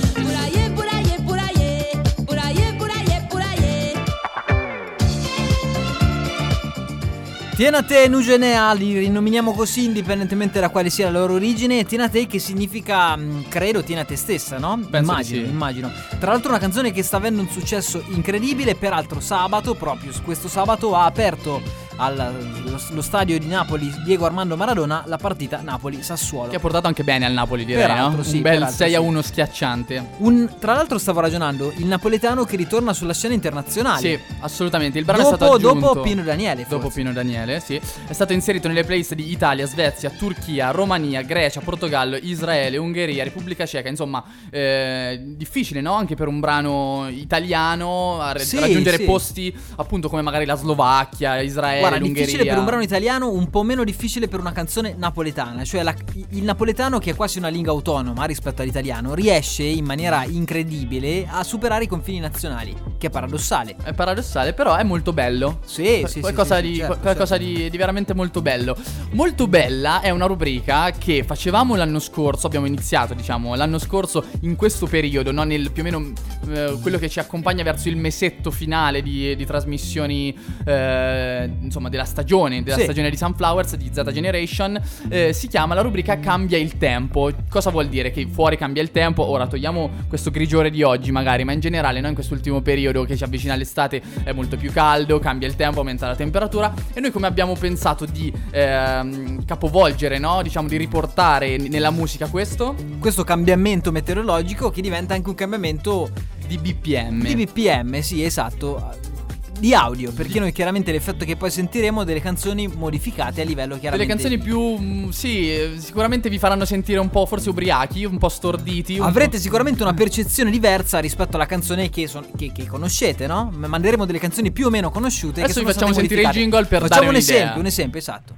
Tiena 7.57 7.83
te 7.83 8.07
Nugenea, 8.07 8.75
li 8.75 8.99
rinominiamo 8.99 9.55
così 9.55 9.85
indipendentemente 9.85 10.61
da 10.61 10.69
quale 10.69 10.91
sia 10.91 11.11
la 11.11 11.21
loro 11.21 11.33
origine. 11.33 11.87
Tiena 11.87 12.07
te 12.07 12.27
che 12.27 12.39
significa, 12.39 13.17
mh, 13.17 13.49
credo, 13.49 13.83
tiena 13.83 14.05
te 14.05 14.15
stessa, 14.15 14.59
no? 14.59 14.79
Penso 14.91 15.11
immagino, 15.11 15.47
sì. 15.47 15.51
immagino. 15.53 15.91
Tra 16.19 16.33
l'altro 16.33 16.51
una 16.51 16.59
canzone 16.59 16.93
che 16.93 17.03
sta 17.03 17.17
avendo 17.17 17.41
un 17.41 17.49
successo 17.49 18.05
incredibile, 18.09 18.75
peraltro 18.75 19.21
sabato, 19.21 19.73
proprio 19.73 20.13
questo 20.23 20.49
sabato, 20.49 20.95
ha 20.95 21.07
aperto 21.07 21.63
allo 21.97 22.75
lo 22.91 23.01
stadio 23.03 23.39
di 23.39 23.47
Napoli 23.47 23.93
Diego 24.05 24.27
Armando 24.27 24.57
Maradona 24.57 25.03
la 25.07 25.17
partita 25.17 25.61
Napoli-Sassuolo. 25.63 26.51
Che 26.51 26.57
ha 26.57 26.61
portato 26.61 26.87
anche 26.87 27.03
bene 27.05 27.25
al 27.25 27.33
Napoli, 27.33 27.65
direi, 27.65 27.83
Peraltro, 27.87 28.19
no? 28.19 28.23
sì, 28.23 28.37
un 28.37 28.43
bel 28.43 28.53
peraltro, 28.53 28.77
6 28.77 28.95
a 28.95 29.01
sì. 29.01 29.07
1 29.07 29.23
schiacciante. 29.23 30.07
Un- 30.19 30.51
tra 30.59 30.75
l'altro 30.75 30.99
stavo 30.99 31.21
ragionando, 31.21 31.73
il 31.77 31.87
napoletano 31.87 32.45
che 32.45 32.57
ritorna 32.57 32.93
sulla 32.93 33.15
scena 33.15 33.35
internazionale. 33.35 34.01
Sì, 34.01 34.19
assolutamente. 34.41 34.99
Il 34.99 35.05
brano 35.05 35.21
è 35.21 35.25
Dopo- 35.25 35.37
stato 35.37 35.53
aggiunto 35.55 35.87
dopo 35.87 36.01
Pino 36.03 36.23
Daniele, 36.23 36.67
Dopo 36.69 36.83
forse. 36.83 36.99
Pino 37.01 37.13
Daniele, 37.13 37.61
sì. 37.61 37.81
È 38.07 38.13
stato 38.13 38.33
inserito 38.33 38.69
nelle 38.69 38.85
playlist 38.85 39.15
di 39.15 39.31
Italia, 39.31 39.67
Svezia, 39.67 40.11
Turchia, 40.11 40.71
Romania, 40.71 41.23
Grecia, 41.23 41.61
Portogallo, 41.61 42.17
Israele, 42.17 42.77
Ungheria, 42.77 43.25
Repubblica 43.25 43.65
Ceca. 43.67 43.89
Insomma, 43.89 44.23
eh, 44.51 45.19
difficile, 45.23 45.81
no? 45.81 45.95
Anche 45.95 46.15
per 46.15 46.29
un 46.29 46.41
brano 46.41 47.09
italiano 47.09 48.21
a 48.21 48.33
re- 48.33 48.41
Sì, 48.45 48.59
raggiungere 48.61 49.01
posti 49.01 49.55
appunto 49.77 50.09
come 50.09 50.23
magari 50.23 50.45
la 50.45 50.57
Slovacchia, 50.57 51.41
Israele, 51.41 51.81
Guarda, 51.89 51.99
l'Ungheria. 52.05 52.25
difficile 52.27 52.49
per 52.51 52.59
un 52.59 52.65
brano 52.65 52.83
italiano, 52.83 53.31
un 53.31 53.51
po' 53.51 53.63
meno 53.63 53.85
difficile 53.85 54.29
per 54.29 54.41
una 54.41 54.53
canzone 54.53 54.95
napoletana. 54.97 55.65
Cioè, 55.65 55.83
la- 55.83 55.95
il 56.31 56.43
napoletano, 56.45 56.99
che 56.99 57.11
è 57.11 57.15
quasi 57.15 57.39
una 57.39 57.49
lingua 57.49 57.73
autonoma 57.73 58.25
rispetto 58.25 58.63
all'italiano, 58.63 59.15
riesce 59.15 59.63
in 59.63 59.85
maniera 59.85 60.25
incredibile 60.25 61.27
a 61.29 61.43
superare 61.45 61.85
i 61.85 61.87
confini 61.87 62.19
nazionali. 62.21 62.75
Che 62.99 63.07
è 63.07 63.11
paradossale. 63.11 63.77
È 63.83 63.93
paradossale, 63.93 64.53
però 64.53 64.75
è 64.77 64.83
molto 64.83 65.13
bello. 65.13 65.61
Sì, 65.65 66.01
Qu- 66.01 66.09
sì, 66.09 66.21
qualcosa, 66.21 66.57
sì, 66.57 66.63
di, 66.63 66.69
sì, 66.69 66.75
certo, 66.77 66.87
qual- 66.93 67.01
qualcosa 67.01 67.37
certo. 67.39 67.53
di, 67.53 67.71
di 67.71 67.77
veramente 67.77 68.15
molto 68.15 68.43
bello. 68.43 68.77
Molto 69.13 69.47
bella 69.49 70.01
è 70.01 70.11
una 70.11 70.27
rubrica 70.27 70.91
che 70.93 71.25
facevamo 71.25 71.75
l'anno 71.77 71.99
scorso, 71.99 72.47
abbiamo 72.47 72.67
iniziato 72.67 73.15
diciamo 73.15 73.55
l'anno 73.55 73.79
scorso 73.79 74.25
in 74.41 74.57
questo 74.57 74.87
periodo, 74.87 75.31
no? 75.33 75.45
nel 75.45 75.71
più 75.71 75.83
o 75.83 75.85
meno 75.85 76.13
eh, 76.49 76.79
quello 76.81 76.99
che 76.99 77.09
ci 77.09 77.19
accompagna 77.19 77.63
verso 77.63 77.89
il 77.89 77.97
mesetto 77.97 78.51
finale 78.51 79.03
di, 79.03 79.35
di 79.37 79.45
trasmissioni 79.47 80.37
eh, 80.65 81.51
insomma 81.77 81.89
della 81.91 82.05
stagione, 82.05 82.63
della 82.63 82.77
Sì. 82.77 82.85
stagione 82.85 83.11
di 83.11 83.17
Sunflowers 83.17 83.77
di 83.77 83.91
Z 83.93 84.03
Generation. 84.13 84.81
eh, 85.09 85.33
si 85.33 85.47
chiama 85.49 85.75
la 85.75 85.83
rubrica 85.83 86.19
Cambia 86.19 86.57
il 86.59 86.79
tempo. 86.79 87.31
Cosa 87.49 87.71
vuol 87.71 87.89
dire? 87.89 88.11
Che 88.11 88.27
fuori 88.31 88.57
cambia 88.57 88.83
il 88.83 88.91
tempo. 88.91 89.23
Ora 89.25 89.47
togliamo 89.47 89.91
questo 90.09 90.31
grigiore 90.31 90.71
di 90.71 90.83
oggi 90.83 91.13
magari, 91.13 91.45
ma 91.45 91.53
in 91.53 91.61
generale 91.61 92.01
no? 92.01 92.09
in 92.09 92.15
quest'ultimo 92.15 92.61
periodo 92.63 93.05
che 93.05 93.17
ci 93.17 93.25
avvicina 93.25 93.53
all'estate 93.53 94.03
è 94.25 94.33
molto 94.33 94.57
più 94.57 94.73
caldo, 94.73 95.19
cambia 95.19 95.47
il 95.47 95.55
tempo, 95.57 95.81
aumenta 95.81 96.07
la 96.07 96.17
temperatura 96.17 96.73
e 96.95 97.01
noi 97.01 97.11
come 97.11 97.27
abbiamo 97.27 97.55
pensato 97.55 98.07
di 98.07 98.33
ehm, 98.51 99.45
capovolgere, 99.45 100.19
no? 100.19 100.41
diciamo 100.43 100.69
di 100.69 100.77
riportare 100.77 101.57
nella 101.59 101.91
musica 101.91 102.29
questo 102.29 102.75
Questo 102.99 103.25
cambiamento 103.25 103.93
meteorologico 103.93 104.71
che 104.71 104.81
diventa 104.81 105.15
anche 105.15 105.29
un 105.29 105.35
cambiamento 105.35 106.11
di 106.47 106.59
BPM. 106.59 107.23
di 107.23 107.35
BPM, 107.35 108.01
sì, 108.01 108.23
esatto. 108.25 109.15
Di 109.59 109.73
audio, 109.73 110.13
perché 110.13 110.39
noi 110.39 110.53
chiaramente 110.53 110.93
l'effetto 110.93 111.25
che 111.25 111.35
poi 111.35 111.51
sentiremo 111.51 112.05
delle 112.05 112.21
canzoni 112.21 112.69
modificate 112.69 113.41
a 113.41 113.45
livello 113.45 113.69
Delle 113.77 113.81
chiaramente 113.81 114.13
canzoni 114.15 114.39
più, 114.39 114.77
mm, 114.79 115.09
sì, 115.09 115.51
eh, 115.51 115.75
sicuramente 115.79 116.29
vi 116.29 116.39
faranno 116.39 116.67
sentire 116.67 116.99
un 116.99 117.09
po' 117.09 117.25
forse 117.25 117.49
ubriachi, 117.49 118.05
un 118.05 118.19
po' 118.19 118.29
storditi. 118.29 118.99
un 118.99 119.07
Avrete 119.07 119.37
po'- 119.39 119.43
sicuramente 119.43 119.83
una 119.83 119.95
percezione 119.95 120.51
diversa 120.51 120.99
rispetto 120.99 121.37
alla 121.37 121.47
canzone 121.47 121.89
che, 121.89 122.07
son- 122.07 122.27
che- 122.37 122.53
che 122.53 122.67
conoscete, 122.67 123.27
no? 123.27 123.51
Ma 123.57 123.67
Manderemo 123.67 124.05
delle 124.05 124.19
canzoni 124.19 124.51
più 124.53 124.67
o 124.67 124.71
meno 124.71 124.91
conosciute. 124.91 125.41
Adesso 125.43 125.61
che 125.61 125.67
vi 125.67 125.73
sono 125.73 125.87
facciamo 125.87 125.93
state 125.93 126.07
sentire 126.09 126.21
il 126.21 126.27
modificate. 126.27 126.39
jingle 126.39 126.67
per 126.69 126.81
Facciamo 126.89 127.01
dare 127.01 127.07
un 127.07 127.15
un'idea. 127.17 127.37
esempio, 127.37 127.61
un 127.61 127.67
esempio, 127.67 127.99
esatto. 127.99 128.35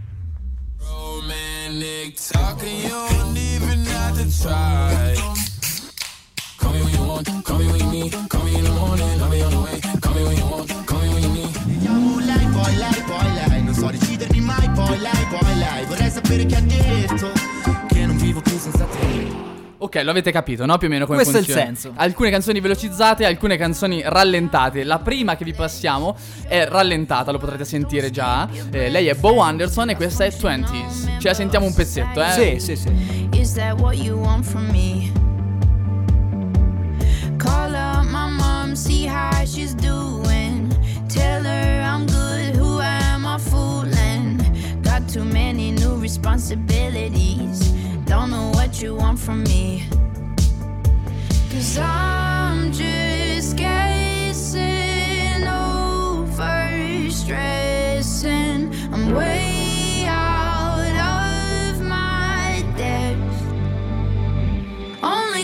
Romantic 0.79 2.21
talking, 2.31 2.83
you 2.85 2.91
don't 2.91 3.37
even 3.37 3.87
have 3.87 4.23
to 4.23 4.29
try. 4.41 5.15
Call 6.57 6.73
me 6.73 6.81
when 6.81 6.95
you 6.95 7.05
want, 7.05 7.43
call 7.43 7.59
me 7.59 7.67
when 7.67 7.81
you 7.81 7.91
need, 7.91 8.27
call 8.29 8.43
me 8.45 8.57
in 8.57 8.63
the 8.65 8.71
morning, 8.71 9.21
I'll 9.21 9.29
be 9.29 9.43
on 9.43 9.51
the 9.51 9.57
way. 9.59 9.81
Call 10.01 10.15
me 10.15 10.23
when 10.23 10.37
you 10.37 10.47
want, 10.47 10.77
poi 12.61 12.75
lei, 12.77 13.03
poi 13.07 13.33
lei 13.49 13.62
Non 13.62 13.75
so 13.75 13.87
decidermi 13.91 14.41
mai, 14.41 14.69
poi 14.71 14.99
lei, 14.99 15.27
poi 15.31 15.57
lei 15.57 15.85
Vorrei 15.87 16.11
sapere 16.11 16.47
che 16.47 16.57
ha 16.57 16.61
detto 16.61 17.31
Che 17.88 18.07
non 18.07 18.17
vivo 18.17 18.41
più 18.41 18.59
senza 18.59 18.85
te 18.85 19.47
Ok, 19.81 20.00
lo 20.03 20.11
avete 20.11 20.33
capito, 20.33 20.67
no? 20.67 20.77
Più 20.77 20.88
o 20.88 20.91
meno 20.91 21.07
come 21.07 21.19
Questo 21.19 21.37
è 21.37 21.38
il 21.38 21.45
funziona. 21.47 21.69
senso. 21.69 21.93
Alcune 21.95 22.31
canzoni 22.31 22.59
velocizzate, 22.59 23.25
alcune 23.25 23.57
canzoni 23.57 24.03
rallentate. 24.05 24.83
La 24.83 24.99
prima 24.99 25.37
che 25.37 25.45
vi 25.45 25.53
passiamo 25.55 26.17
è 26.49 26.67
rallentata, 26.67 27.31
lo 27.31 27.38
potrete 27.38 27.65
sentire 27.65 28.11
già. 28.11 28.49
Eh, 28.73 28.88
lei 28.88 29.07
è 29.07 29.15
Bo 29.15 29.38
Anderson 29.38 29.91
e 29.91 29.95
questa 29.95 30.25
è 30.25 30.31
20s. 30.31 31.21
Ce 31.21 31.29
la 31.29 31.35
sentiamo 31.35 31.65
un 31.67 31.75
pezzetto, 31.75 32.21
eh? 32.21 32.59
Sì, 32.59 32.75
sì, 32.75 32.75
sì. 32.75 33.29
Is 33.38 33.53
that 33.53 33.79
what 33.79 33.95
you 33.95 34.19
want 34.19 34.45
from 34.45 34.67
me? 34.69 35.12
Call 37.37 37.73
up 37.73 38.05
my 38.07 38.29
mom, 38.37 38.75
see 38.75 39.07
how 39.07 39.45
she's 39.47 39.75
doing. 39.77 40.38
Too 45.09 45.25
many 45.25 45.71
new 45.71 45.97
responsibilities. 45.97 47.73
Don't 48.05 48.31
know 48.31 48.50
what 48.50 48.83
you 48.83 48.95
want 48.95 49.19
from 49.19 49.43
me. 49.45 49.85
Cause 51.50 51.79
I'm 51.79 52.71
just 52.71 53.57
guessing 53.57 54.62
over 55.47 57.09
stressing. 57.11 58.71
I'm 58.93 59.15
way 59.15 60.05
out 60.07 61.73
of 61.73 61.81
my 61.81 62.62
depth. 62.77 63.43
Only 65.03 65.38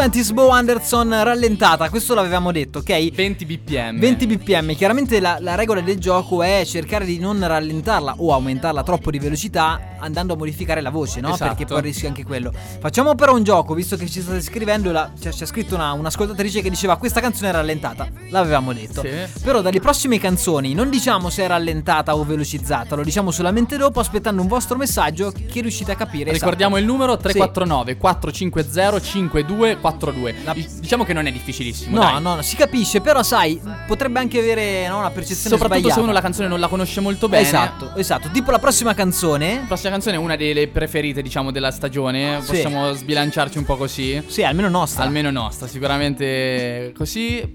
20 0.00 0.32
Bo 0.32 0.48
Anderson 0.48 1.10
rallentata, 1.10 1.90
questo 1.90 2.14
l'avevamo 2.14 2.52
detto, 2.52 2.78
ok? 2.78 3.10
20 3.12 3.44
bpm. 3.44 3.98
20 3.98 4.26
bpm, 4.26 4.74
chiaramente 4.74 5.20
la, 5.20 5.36
la 5.40 5.56
regola 5.56 5.82
del 5.82 5.98
gioco 5.98 6.42
è 6.42 6.62
cercare 6.64 7.04
di 7.04 7.18
non 7.18 7.46
rallentarla 7.46 8.14
o 8.16 8.32
aumentarla 8.32 8.82
troppo 8.82 9.10
di 9.10 9.18
velocità 9.18 9.98
andando 10.00 10.32
a 10.32 10.36
modificare 10.36 10.80
la 10.80 10.88
voce, 10.88 11.20
no? 11.20 11.34
Esatto. 11.34 11.54
Perché 11.54 11.66
poi 11.66 11.82
rischia 11.82 12.08
anche 12.08 12.24
quello. 12.24 12.50
Facciamo 12.80 13.14
però 13.14 13.34
un 13.34 13.42
gioco, 13.42 13.74
visto 13.74 13.96
che 13.96 14.08
ci 14.08 14.22
state 14.22 14.40
scrivendo, 14.40 14.90
la, 14.90 15.12
c'è, 15.20 15.30
c'è 15.30 15.44
scritto 15.44 15.74
una, 15.74 15.92
un'ascoltatrice 15.92 16.62
che 16.62 16.70
diceva 16.70 16.96
questa 16.96 17.20
canzone 17.20 17.50
è 17.50 17.52
rallentata, 17.52 18.08
l'avevamo 18.30 18.72
detto. 18.72 19.02
Sì. 19.02 19.10
Però 19.42 19.60
dalle 19.60 19.80
prossime 19.80 20.18
canzoni 20.18 20.72
non 20.72 20.88
diciamo 20.88 21.28
se 21.28 21.44
è 21.44 21.46
rallentata 21.46 22.16
o 22.16 22.24
velocizzata, 22.24 22.94
lo 22.96 23.02
diciamo 23.02 23.30
solamente 23.30 23.76
dopo 23.76 24.00
aspettando 24.00 24.40
un 24.40 24.48
vostro 24.48 24.78
messaggio 24.78 25.30
che 25.30 25.60
riuscite 25.60 25.92
a 25.92 25.94
capire. 25.94 26.32
Ricordiamo 26.32 26.78
il 26.78 26.86
numero 26.86 27.12
Sì. 27.12 27.22
349 27.24 27.96
450 27.98 29.78
5242. 29.98 30.34
La- 30.44 30.78
Diciamo 30.80 31.04
che 31.04 31.12
non 31.12 31.26
è 31.26 31.32
difficilissimo. 31.32 31.96
No, 31.96 32.02
dai. 32.02 32.22
no, 32.22 32.34
no, 32.36 32.42
si 32.42 32.56
capisce, 32.56 33.00
però 33.00 33.22
sai, 33.22 33.60
potrebbe 33.86 34.18
anche 34.18 34.38
avere 34.38 34.88
no, 34.88 34.98
una 34.98 35.10
percezione 35.10 35.56
Soprattutto 35.56 35.78
sbagliata. 35.78 35.94
se 35.94 36.00
uno 36.00 36.12
la 36.12 36.20
canzone 36.20 36.48
non 36.48 36.60
la 36.60 36.68
conosce 36.68 37.00
molto 37.00 37.28
bene. 37.28 37.46
Esatto, 37.46 37.94
esatto. 37.96 38.28
Tipo 38.30 38.50
la 38.50 38.58
prossima 38.58 38.94
canzone. 38.94 39.56
La 39.60 39.66
prossima 39.66 39.90
canzone 39.90 40.16
è 40.16 40.18
una 40.18 40.36
delle 40.36 40.68
preferite, 40.68 41.22
diciamo, 41.22 41.50
della 41.50 41.70
stagione. 41.70 42.40
Sì. 42.42 42.48
Possiamo 42.52 42.92
sbilanciarci 42.92 43.58
un 43.58 43.64
po' 43.64 43.76
così. 43.76 44.22
Sì, 44.26 44.42
almeno 44.42 44.68
nostra. 44.68 45.02
Almeno 45.04 45.30
nostra, 45.30 45.66
sicuramente 45.66 46.92
così. 46.96 47.54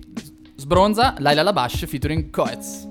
Sbronza, 0.58 1.16
Laila 1.20 1.44
Labash 1.44 1.86
featuring 1.86 2.30
Coetz. 2.30 2.88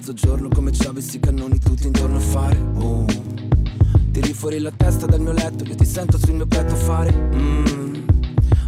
Mezzogiorno 0.00 0.48
come 0.48 0.72
ci 0.72 0.86
avessi 0.86 1.16
i 1.16 1.20
cannoni 1.20 1.58
tutti 1.58 1.86
intorno 1.86 2.16
a 2.16 2.20
fare. 2.20 2.56
Boom. 2.56 3.04
Tiri 4.12 4.32
fuori 4.32 4.58
la 4.58 4.70
testa 4.74 5.04
dal 5.04 5.20
mio 5.20 5.32
letto, 5.32 5.62
io 5.64 5.74
ti 5.74 5.84
sento 5.84 6.16
sul 6.16 6.32
mio 6.32 6.46
petto 6.46 6.74
fare. 6.74 7.12
Mm. 7.12 7.94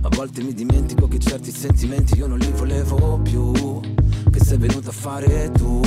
A 0.03 0.09
volte 0.11 0.43
mi 0.43 0.53
dimentico 0.53 1.09
che 1.09 1.19
certi 1.19 1.51
sentimenti 1.51 2.19
io 2.19 2.27
non 2.27 2.37
li 2.37 2.53
volevo 2.55 3.19
più. 3.23 3.81
Che 4.31 4.45
sei 4.45 4.59
venuto 4.59 4.91
a 4.91 4.93
fare 4.93 5.51
tu. 5.53 5.81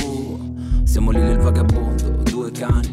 Siamo 0.82 1.12
lì 1.12 1.20
nel 1.20 1.38
vagabondo, 1.38 2.22
due 2.24 2.50
cani. 2.50 2.92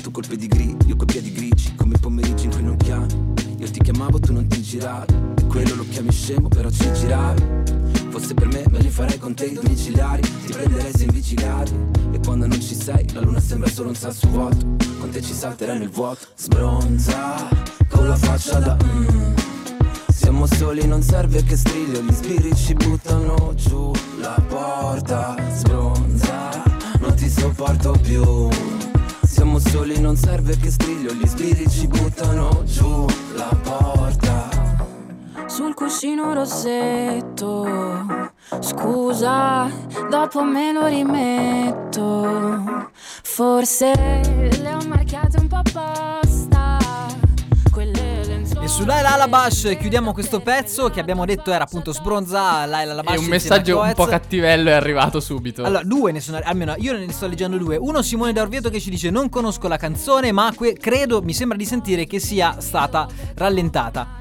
Tu 0.00 0.10
col 0.10 0.24
pedigree, 0.26 0.76
io 0.86 0.96
coi 0.96 1.06
piedi 1.06 1.30
grigi 1.32 1.74
Come 1.74 1.96
i 1.96 1.98
pomeriggi 1.98 2.46
in 2.46 2.50
cui 2.50 2.62
non 2.62 2.76
chiami. 2.78 3.34
Io 3.58 3.70
ti 3.70 3.78
chiamavo, 3.78 4.18
tu 4.18 4.32
non 4.32 4.46
ti 4.46 4.62
giravi. 4.62 5.14
E 5.36 5.44
quello 5.44 5.74
lo 5.74 5.84
chiami 5.90 6.10
scemo, 6.10 6.48
però 6.48 6.70
ci 6.70 6.90
giravi 6.94 7.79
Fosse 8.20 8.34
per 8.34 8.48
me, 8.48 8.62
me 8.68 8.78
li 8.80 8.90
farei 8.90 9.18
con 9.18 9.34
te 9.34 9.46
i 9.46 9.54
domiciliari. 9.54 10.20
Ti 10.20 10.52
prenderei 10.52 10.92
se 10.94 11.04
invicilari 11.04 11.72
E 12.12 12.20
quando 12.22 12.46
non 12.46 12.60
ci 12.60 12.74
sei, 12.74 13.10
la 13.14 13.20
luna 13.20 13.40
sembra 13.40 13.70
solo 13.70 13.88
un 13.88 13.94
sasso 13.94 14.28
vuoto. 14.28 14.76
Con 14.98 15.08
te 15.10 15.22
ci 15.22 15.32
salterai 15.32 15.78
nel 15.78 15.88
vuoto. 15.88 16.26
Sbronza, 16.36 17.48
con 17.88 18.06
la 18.06 18.16
faccia 18.16 18.58
da 18.58 18.76
mm. 18.76 19.34
Siamo 20.12 20.46
soli, 20.46 20.86
non 20.86 21.02
serve 21.02 21.42
che 21.42 21.56
striglio 21.56 22.02
Gli 22.02 22.12
spiriti 22.12 22.54
ci 22.54 22.74
buttano 22.74 23.54
giù 23.54 23.90
la 24.20 24.38
porta. 24.46 25.36
Sbronza, 25.54 26.62
non 27.00 27.14
ti 27.14 27.30
sopporto 27.30 27.98
più. 28.02 28.48
Siamo 29.22 29.58
soli, 29.58 29.98
non 29.98 30.16
serve 30.16 30.58
che 30.58 30.70
striglio 30.70 31.14
Gli 31.14 31.26
spiriti 31.26 31.70
ci 31.70 31.86
buttano 31.86 32.64
giù 32.66 33.06
la 33.34 33.58
porta 33.62 33.99
sul 35.50 35.74
cuscino 35.74 36.32
rossetto. 36.32 37.66
Scusa, 38.60 39.68
dopo 40.08 40.44
me 40.44 40.72
lo 40.72 40.86
rimetto. 40.86 42.90
Forse 42.92 43.92
le 43.92 44.72
ho 44.72 44.86
marchiate 44.86 45.40
un 45.40 45.48
po' 45.48 45.56
apposta. 45.56 46.78
E 48.62 48.68
su 48.68 48.84
Laila 48.84 49.14
Alabash 49.14 49.76
chiudiamo 49.78 50.12
questo 50.12 50.40
pezzo 50.40 50.90
che 50.90 51.00
abbiamo 51.00 51.24
detto 51.24 51.50
era 51.50 51.64
appunto 51.64 51.92
Sbronza, 51.92 52.66
Laila 52.66 52.92
Alabash 52.92 53.14
E 53.14 53.18
un 53.18 53.24
messaggio 53.24 53.80
un 53.80 53.92
po' 53.94 54.04
cattivello 54.04 54.68
è 54.68 54.74
arrivato 54.74 55.18
subito. 55.18 55.64
Allora, 55.64 55.82
due 55.82 56.12
ne 56.12 56.20
sono, 56.20 56.40
almeno 56.42 56.74
io 56.76 56.96
ne 56.96 57.10
sto 57.10 57.26
leggendo 57.26 57.56
due. 57.56 57.76
Uno 57.76 58.02
Simone 58.02 58.32
da 58.32 58.42
Orvieto 58.42 58.68
che 58.68 58.78
ci 58.78 58.90
dice 58.90 59.10
non 59.10 59.30
conosco 59.30 59.66
la 59.66 59.78
canzone, 59.78 60.30
ma 60.30 60.52
que- 60.54 60.74
credo, 60.74 61.22
mi 61.22 61.32
sembra 61.32 61.56
di 61.56 61.64
sentire 61.64 62.06
che 62.06 62.20
sia 62.20 62.60
stata 62.60 63.08
rallentata. 63.34 64.19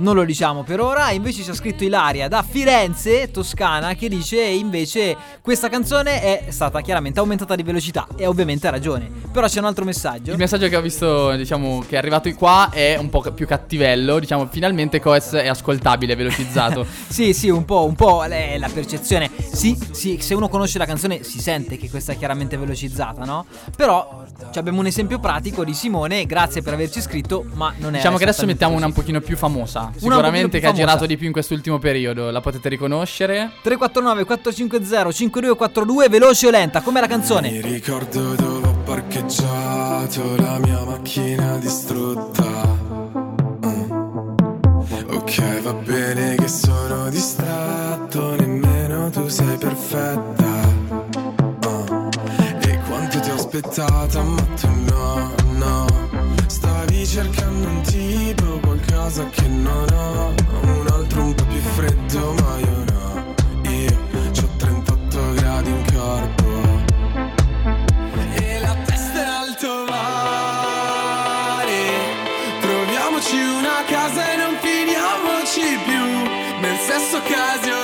Non 0.00 0.14
lo 0.14 0.24
diciamo 0.24 0.62
per 0.62 0.80
ora, 0.80 1.10
invece 1.10 1.42
ci 1.42 1.50
ha 1.50 1.54
scritto 1.54 1.84
Ilaria 1.84 2.26
da 2.26 2.42
Firenze, 2.42 3.30
Toscana, 3.30 3.92
che 3.94 4.08
dice 4.08 4.40
invece 4.40 5.14
questa 5.42 5.68
canzone 5.68 6.22
è 6.22 6.50
stata 6.50 6.80
chiaramente 6.80 7.20
aumentata 7.20 7.54
di 7.54 7.62
velocità 7.62 8.08
e 8.16 8.26
ovviamente 8.26 8.66
ha 8.66 8.70
ragione. 8.70 9.10
Però 9.30 9.46
c'è 9.46 9.58
un 9.58 9.66
altro 9.66 9.84
messaggio. 9.84 10.30
Il 10.32 10.38
messaggio 10.38 10.68
che 10.68 10.76
ho 10.76 10.80
visto, 10.80 11.32
diciamo, 11.32 11.84
che 11.86 11.96
è 11.96 11.98
arrivato 11.98 12.32
qua 12.34 12.70
è 12.72 12.96
un 12.96 13.10
po' 13.10 13.20
più 13.20 13.46
cattivello. 13.46 14.18
Diciamo, 14.18 14.48
finalmente 14.50 15.00
Coez 15.00 15.32
è 15.32 15.48
ascoltabile, 15.48 16.14
velocizzato. 16.14 16.86
Sì, 17.10 17.34
sì, 17.34 17.50
un 17.50 17.64
po', 17.64 17.84
un 17.84 17.94
po' 17.94 18.24
è 18.24 18.56
la 18.56 18.70
percezione. 18.72 19.30
Sì, 19.52 19.76
sì, 19.90 20.18
se 20.20 20.32
uno 20.32 20.48
conosce 20.48 20.78
la 20.78 20.86
canzone 20.86 21.22
si 21.24 21.40
sente 21.40 21.76
che 21.76 21.90
questa 21.90 22.12
è 22.12 22.16
chiaramente 22.16 22.56
velocizzata, 22.56 23.24
no? 23.24 23.44
Però 23.76 24.24
cioè, 24.38 24.58
abbiamo 24.58 24.80
un 24.80 24.86
esempio 24.86 25.18
pratico 25.18 25.64
di 25.64 25.74
Simone, 25.74 26.24
grazie 26.24 26.62
per 26.62 26.72
averci 26.72 27.00
scritto, 27.02 27.44
ma 27.54 27.74
non 27.78 27.94
è 27.94 27.96
diciamo 27.98 28.16
che 28.16 28.22
adesso 28.22 28.46
mettiamo 28.46 28.76
una 28.76 28.86
un 28.86 28.92
così. 28.92 29.02
pochino 29.02 29.20
più 29.20 29.36
famosa. 29.36 29.89
Sicuramente 29.96 30.60
che 30.60 30.66
ha 30.66 30.72
girato 30.72 31.06
di 31.06 31.16
più 31.16 31.26
in 31.26 31.32
quest'ultimo 31.32 31.78
periodo. 31.78 32.30
La 32.30 32.40
potete 32.40 32.68
riconoscere. 32.68 33.50
349 33.62 34.24
450 34.24 35.12
5242 35.12 36.08
veloce 36.08 36.46
o 36.46 36.50
lenta, 36.50 36.80
come 36.80 37.00
la 37.00 37.06
canzone. 37.06 37.50
Mi 37.50 37.60
ricordo 37.60 38.34
dove 38.34 38.68
ho 38.68 38.76
parcheggiato 38.84 40.36
la 40.36 40.58
mia 40.58 40.82
macchina 40.84 41.56
distrutta. 41.58 42.78
Mm. 43.66 43.90
Ok, 45.12 45.60
va 45.62 45.72
bene 45.72 46.36
che 46.36 46.48
sono 46.48 47.08
distratto, 47.10 48.36
nemmeno 48.36 49.10
tu 49.10 49.28
sei 49.28 49.56
perfetta. 49.56 50.44
Ah. 51.66 52.08
E 52.60 52.78
quanto 52.86 53.20
ti 53.20 53.30
ho 53.30 53.34
aspettata, 53.34 54.22
ma 54.22 54.40
tu 54.60 54.68
no, 54.88 55.34
no. 55.58 55.86
Stavi 56.46 57.06
cercando 57.06 57.68
un 57.68 57.80
tipo, 57.82 58.58
qualcosa 59.10 59.28
che 59.30 59.48
non 59.48 59.86
ho. 59.92 60.34
Un 60.62 60.86
altro 60.86 61.22
un 61.22 61.34
po' 61.34 61.44
più 61.44 61.60
freddo, 61.60 62.32
ma 62.34 62.58
io 62.58 62.84
no. 62.92 63.34
Io 63.70 63.98
ho 64.20 64.48
38 64.56 65.32
gradi 65.34 65.70
in 65.70 65.84
corpo. 65.92 66.48
E 68.34 68.60
la 68.60 68.76
testa 68.84 69.20
in 69.20 69.28
alto 69.28 69.84
mare 69.88 71.08
Troviamoci 72.60 73.36
una 73.36 73.82
casa 73.86 74.32
e 74.32 74.36
non 74.36 74.56
finiamoci 74.60 75.78
più 75.84 76.04
Nel 76.60 76.78
sesso 76.78 77.16
occasionale 77.16 77.78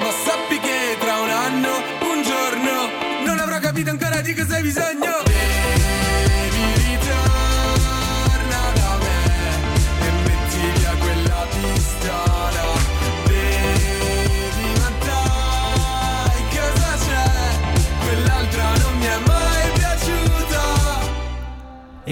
Ma 0.00 0.10
sappi 0.24 0.58
che 0.58 0.96
tra 0.98 1.20
un 1.20 1.30
anno, 1.30 1.82
un 2.12 2.22
giorno 2.22 2.88
Non 3.24 3.38
avrò 3.38 3.58
capito 3.58 3.90
ancora 3.90 4.20
di 4.20 4.34
cosa 4.34 4.56
hai 4.56 4.62
bisogno 4.62 5.07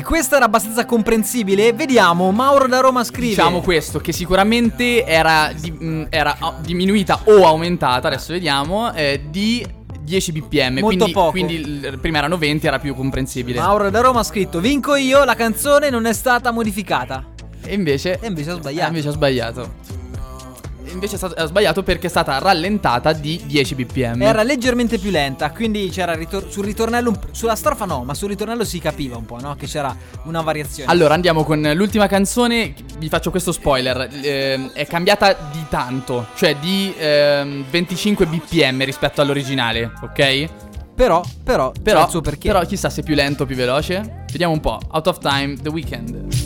E 0.07 0.09
questa 0.09 0.37
era 0.37 0.45
abbastanza 0.45 0.85
comprensibile. 0.85 1.73
Vediamo, 1.73 2.31
Mauro 2.31 2.69
da 2.69 2.79
Roma 2.79 3.03
scrive. 3.03 3.31
Diciamo 3.31 3.61
questo, 3.61 3.99
che 3.99 4.13
sicuramente 4.13 5.05
era, 5.05 5.51
di- 5.53 5.73
mh, 5.73 6.07
era 6.11 6.37
ah, 6.39 6.55
diminuita 6.61 7.23
o 7.25 7.45
aumentata, 7.45 8.07
adesso 8.07 8.33
vediamo, 8.33 8.95
eh, 8.95 9.23
di 9.29 9.67
10 10.01 10.31
bpm. 10.31 10.79
Molto 10.79 10.87
quindi, 10.87 11.11
poco. 11.11 11.31
quindi 11.33 11.97
prima 12.01 12.19
erano 12.19 12.39
20, 12.39 12.69
era 12.69 12.79
più 12.79 12.95
comprensibile. 12.95 13.59
Mauro 13.59 13.91
da 13.91 14.01
Roma 14.01 14.21
ha 14.21 14.23
scritto: 14.23 14.61
Vinco 14.61 14.95
io, 14.95 15.25
la 15.25 15.35
canzone 15.35 15.91
non 15.91 16.07
è 16.07 16.13
stata 16.13 16.53
modificata. 16.53 17.25
E 17.65 17.75
invece, 17.75 18.21
E 18.21 18.29
invece 18.29 18.51
ha 18.51 18.55
eh, 18.55 18.59
sbagliato. 18.59 18.87
invece 18.89 19.09
ho 19.09 19.13
sbagliato. 19.13 19.75
Invece 20.93 21.15
è 21.15 21.19
stato- 21.19 21.41
ho 21.41 21.47
sbagliato 21.47 21.83
perché 21.83 22.07
è 22.07 22.11
stata 22.11 22.39
rallentata 22.39 23.13
di 23.13 23.41
10 23.45 23.75
bpm. 23.75 24.23
Era 24.23 24.43
leggermente 24.43 24.99
più 24.99 25.11
lenta, 25.11 25.51
quindi 25.51 25.89
c'era 25.91 26.15
ritor- 26.15 26.49
sul 26.49 26.65
ritornello, 26.65 27.19
sulla 27.33 27.55
strofa 27.57 27.85
no, 27.85 28.05
ma 28.05 28.15
sul 28.15 28.29
ritornello 28.29 28.65
si 28.65 28.79
capiva 28.79 29.17
un 29.17 29.25
po', 29.25 29.39
no? 29.41 29.55
Che 29.57 29.67
c'era 29.67 29.95
una 30.25 30.41
variazione. 30.43 30.91
Allora 30.91 31.15
andiamo 31.15 31.45
con 31.45 31.61
l'ultima 31.75 32.07
canzone, 32.07 32.75
vi 32.99 33.09
faccio 33.09 33.31
questo 33.31 33.53
spoiler, 33.53 34.09
ehm, 34.23 34.71
è 34.73 34.87
cambiata 34.87 35.33
di 35.53 35.65
tanto, 35.69 36.27
cioè 36.37 36.57
di 36.57 36.93
ehm, 36.97 37.65
25 37.71 38.27
bpm 38.27 38.85
rispetto 38.85 39.21
all'originale, 39.21 39.93
ok? 40.03 40.49
Però, 40.97 41.23
però, 41.45 41.73
Però, 41.83 42.09
perché. 42.23 42.49
però 42.49 42.65
chissà 42.65 42.89
se 42.89 43.03
è 43.03 43.05
più 43.05 43.15
lento 43.15 43.43
o 43.43 43.47
più 43.47 43.55
veloce. 43.55 44.25
Vediamo 44.33 44.55
un 44.55 44.61
po'. 44.61 44.81
Out 44.93 45.07
of 45.09 45.19
Time, 45.19 45.55
The 45.61 45.69
Weeknd. 45.69 46.46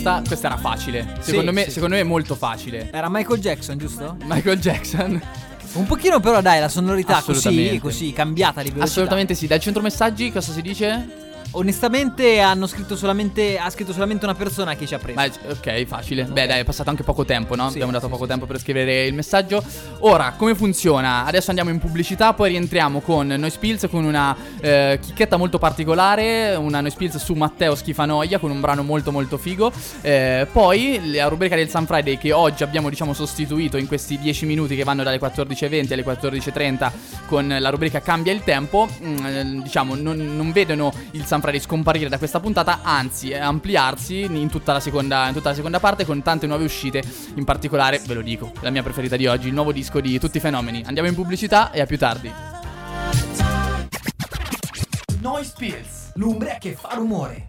Questa, 0.00 0.22
questa 0.26 0.46
era 0.46 0.56
facile. 0.56 1.16
Secondo, 1.20 1.50
Sì, 1.50 1.54
me, 1.54 1.64
sì. 1.64 1.70
secondo 1.72 1.94
me 1.94 2.00
è 2.00 2.04
molto 2.04 2.34
facile. 2.34 2.88
Era 2.90 3.08
Michael 3.10 3.38
Jackson, 3.40 3.76
giusto? 3.76 4.16
Michael 4.24 4.58
Jackson. 4.58 5.20
Un 5.72 5.86
pochino 5.86 6.20
però 6.20 6.40
dai, 6.40 6.58
la 6.58 6.68
sonorità 6.68 7.20
così, 7.22 7.78
così 7.80 8.12
cambiata 8.12 8.62
di 8.62 8.70
velocità. 8.70 8.84
Assolutamente 8.90 9.34
sì. 9.34 9.46
Dal 9.46 9.60
centro 9.60 9.82
messaggi 9.82 10.32
cosa 10.32 10.52
si 10.52 10.62
dice? 10.62 11.29
Onestamente 11.52 12.40
hanno 12.40 12.66
scritto 12.66 12.96
solamente 12.96 13.58
ha 13.58 13.68
scritto 13.70 13.92
solamente 13.92 14.24
una 14.24 14.34
persona 14.34 14.76
che 14.76 14.86
ci 14.86 14.94
ha 14.94 14.98
preso. 14.98 15.18
Ma, 15.18 15.24
ok, 15.24 15.84
facile. 15.84 16.24
Beh, 16.24 16.46
dai, 16.46 16.60
è 16.60 16.64
passato 16.64 16.90
anche 16.90 17.02
poco 17.02 17.24
tempo, 17.24 17.56
no? 17.56 17.68
Sì, 17.68 17.74
Abbiamo 17.74 17.92
dato 17.92 18.04
sì, 18.04 18.12
poco 18.12 18.24
sì, 18.24 18.30
tempo 18.30 18.46
per 18.46 18.60
scrivere 18.60 19.06
il 19.06 19.14
messaggio. 19.14 19.62
Ora, 20.00 20.34
come 20.36 20.54
funziona? 20.54 21.24
Adesso 21.24 21.48
andiamo 21.48 21.70
in 21.70 21.78
pubblicità, 21.78 22.34
poi 22.34 22.50
rientriamo 22.50 23.00
con 23.00 23.26
Noise 23.26 23.58
Pills 23.58 23.88
con 23.90 24.04
una 24.04 24.36
eh, 24.60 24.98
chicchetta 25.02 25.36
molto 25.36 25.58
particolare, 25.58 26.54
una 26.54 26.80
Noise 26.80 26.96
Pills 26.96 27.16
su 27.16 27.34
Matteo 27.34 27.74
Schifanoia 27.74 28.38
con 28.38 28.50
un 28.50 28.60
brano 28.60 28.82
molto 28.82 29.10
molto 29.10 29.36
figo. 29.36 29.72
Eh, 30.02 30.46
poi 30.52 31.00
la 31.12 31.26
rubrica 31.26 31.56
del 31.56 31.68
Sun 31.68 31.86
Friday 31.86 32.16
che 32.16 32.32
oggi 32.32 32.62
abbiamo 32.62 32.88
diciamo 32.88 33.12
sostituito 33.12 33.76
in 33.76 33.88
questi 33.88 34.18
10 34.18 34.46
minuti 34.46 34.76
che 34.76 34.84
vanno 34.84 35.02
dalle 35.02 35.18
14.20 35.18 35.92
alle 35.92 36.04
14.30 36.04 36.90
con 37.26 37.56
la 37.58 37.70
rubrica 37.70 38.00
Cambia 38.00 38.32
il 38.32 38.44
tempo. 38.44 38.88
Mm, 39.02 39.26
eh, 39.26 39.44
diciamo, 39.62 39.96
non, 39.96 40.16
non 40.36 40.52
vedono 40.52 40.92
il 41.12 41.26
Sun 41.26 41.39
Friday 41.40 41.60
scomparire 41.60 42.08
da 42.08 42.18
questa 42.18 42.40
puntata, 42.40 42.80
anzi 42.82 43.30
eh, 43.30 43.38
ampliarsi 43.38 44.22
in 44.22 44.48
tutta, 44.48 44.72
la 44.72 44.80
seconda, 44.80 45.28
in 45.28 45.34
tutta 45.34 45.50
la 45.50 45.54
seconda 45.54 45.80
parte 45.80 46.04
con 46.04 46.22
tante 46.22 46.46
nuove 46.46 46.64
uscite. 46.64 47.02
In 47.34 47.44
particolare, 47.44 48.00
ve 48.06 48.14
lo 48.14 48.22
dico, 48.22 48.52
la 48.60 48.70
mia 48.70 48.82
preferita 48.82 49.16
di 49.16 49.26
oggi, 49.26 49.48
il 49.48 49.54
nuovo 49.54 49.72
disco 49.72 50.00
di 50.00 50.18
Tutti 50.18 50.38
i 50.38 50.40
Fenomeni. 50.40 50.82
Andiamo 50.86 51.08
in 51.08 51.14
pubblicità 51.14 51.70
e 51.70 51.80
a 51.80 51.86
più 51.86 51.98
tardi. 51.98 52.32
Noise 55.20 55.52
Pills, 55.56 56.12
l'umbria 56.14 56.56
che 56.58 56.74
fa 56.74 56.94
rumore. 56.94 57.46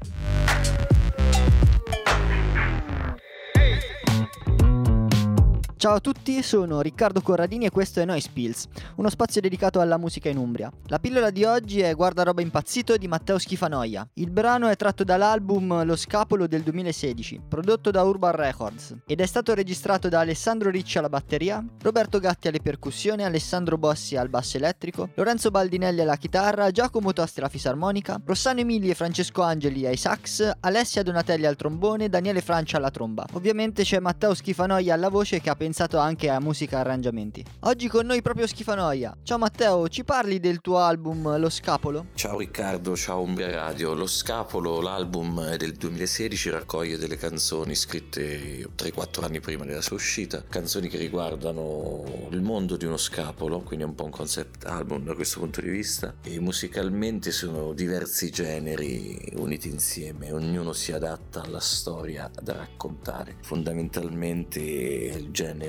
Ciao 5.82 5.96
a 5.96 6.00
tutti, 6.00 6.44
sono 6.44 6.80
Riccardo 6.80 7.22
Corradini 7.22 7.65
e 7.65 7.72
questo 7.72 8.02
è 8.02 8.06
Noise 8.06 8.30
Pills, 8.32 8.67
uno 8.98 9.10
spazio 9.10 9.41
dedicato 9.41 9.80
alla 9.80 9.98
musica 9.98 10.30
in 10.30 10.38
Umbria. 10.38 10.72
La 10.86 11.00
pillola 11.00 11.32
di 11.32 11.44
oggi 11.44 11.80
è 11.80 11.96
Guardaroba 11.96 12.44
impazzito 12.44 12.98
di 12.98 13.08
Matteo 13.08 13.39
Schifanoia. 13.39 14.08
Il 14.13 14.30
brano 14.30 14.67
è 14.67 14.76
tratto 14.76 15.04
dall'album 15.04 15.84
Lo 15.84 15.96
Scapolo 15.96 16.46
del 16.46 16.62
2016, 16.62 17.41
prodotto 17.50 17.89
da 17.89 18.04
Urban 18.04 18.34
Records, 18.34 18.96
ed 19.08 19.22
è 19.22 19.26
stato 19.26 19.56
registrato 19.56 20.08
da 20.08 20.20
Alessandro 20.20 20.70
Ricci 20.70 21.00
alla 21.00 21.10
batteria, 21.10 21.65
Roberto 21.82 22.20
Gatti 22.20 22.48
alle 22.48 22.60
percussioni, 22.62 23.24
Alessandro 23.24 23.80
Bossi 23.80 24.15
al 24.15 24.30
basso 24.30 24.58
elettrico, 24.58 25.10
Lorenzo 25.15 25.50
Baldinelli 25.50 26.02
alla 26.02 26.17
chitarra, 26.17 26.70
Giacomo 26.70 27.12
Tosti 27.12 27.39
alla 27.39 27.50
fisarmonica, 27.50 28.22
Rossano 28.24 28.60
Emili 28.60 28.91
e 28.91 28.94
Francesco 28.94 29.41
Angeli 29.41 29.88
ai 29.88 29.98
sax, 29.98 30.48
Alessia 30.60 31.02
Donatelli 31.02 31.48
al 31.48 31.56
trombone, 31.56 32.08
Daniele 32.08 32.41
Francia 32.41 32.78
alla 32.78 32.91
tromba. 32.91 33.26
Ovviamente 33.34 33.82
c'è 33.82 33.98
Matteo 33.98 34.36
Schifanoia 34.36 34.94
alla 34.94 35.10
voce 35.10 35.41
che 35.41 35.50
ha 35.50 35.56
pensato 35.56 35.70
anche 35.98 36.30
a 36.30 36.40
musica 36.40 36.78
e 36.78 36.80
arrangiamenti. 36.82 37.46
Oggi 37.62 37.88
con 37.88 38.06
noi 38.06 38.22
proprio 38.22 38.46
Schifanoia. 38.46 39.16
Ciao 39.24 39.38
Matteo, 39.38 39.88
ci 39.88 40.04
parli 40.04 40.40
del 40.40 40.60
tuo 40.60 40.80
album 40.80 41.38
Lo 41.38 41.50
Scapolo? 41.50 42.08
Ciao 42.14 42.38
Riccardo, 42.38 42.96
ciao 42.96 43.22
Umbria 43.22 43.50
Radio. 43.52 43.94
Lo 43.94 44.08
Scapolo, 44.08 44.82
l'album 44.82 45.56
del 45.56 45.74
2016, 45.74 46.50
raccoglie 46.50 46.98
delle 46.98 47.16
canzoni 47.16 47.74
scritte 47.76 48.68
3-4 48.78 49.24
anni 49.24 49.40
prima 49.40 49.64
della 49.64 49.82
sua 49.82 49.96
uscita, 49.96 50.44
canzoni 50.48 50.90
che 50.90 50.98
riguardano 50.98 52.28
il 52.32 52.42
mondo 52.42 52.76
di 52.76 52.86
uno 52.86 52.98
scapolo, 52.98 53.62
quindi 53.62 53.86
è 53.86 53.88
un 53.88 53.96
po' 53.96 54.04
un 54.04 54.12
concept 54.12 54.66
album 54.66 55.06
da 55.06 55.14
questo 55.14 55.40
punto 55.40 55.62
di 55.62 55.70
vista 55.70 56.16
e 56.24 56.40
musicalmente 56.40 57.32
sono 57.32 57.74
diversi 57.74 58.30
generi 58.30 59.32
uniti 59.36 59.70
insieme, 59.70 60.32
ognuno 60.32 60.74
si 60.74 60.92
adatta 60.92 61.44
alla 61.44 61.60
storia 61.60 62.30
da 62.42 62.54
raccontare. 62.54 63.38
Fondamentalmente 63.42 64.60
il 64.60 65.32
genere 65.32 65.61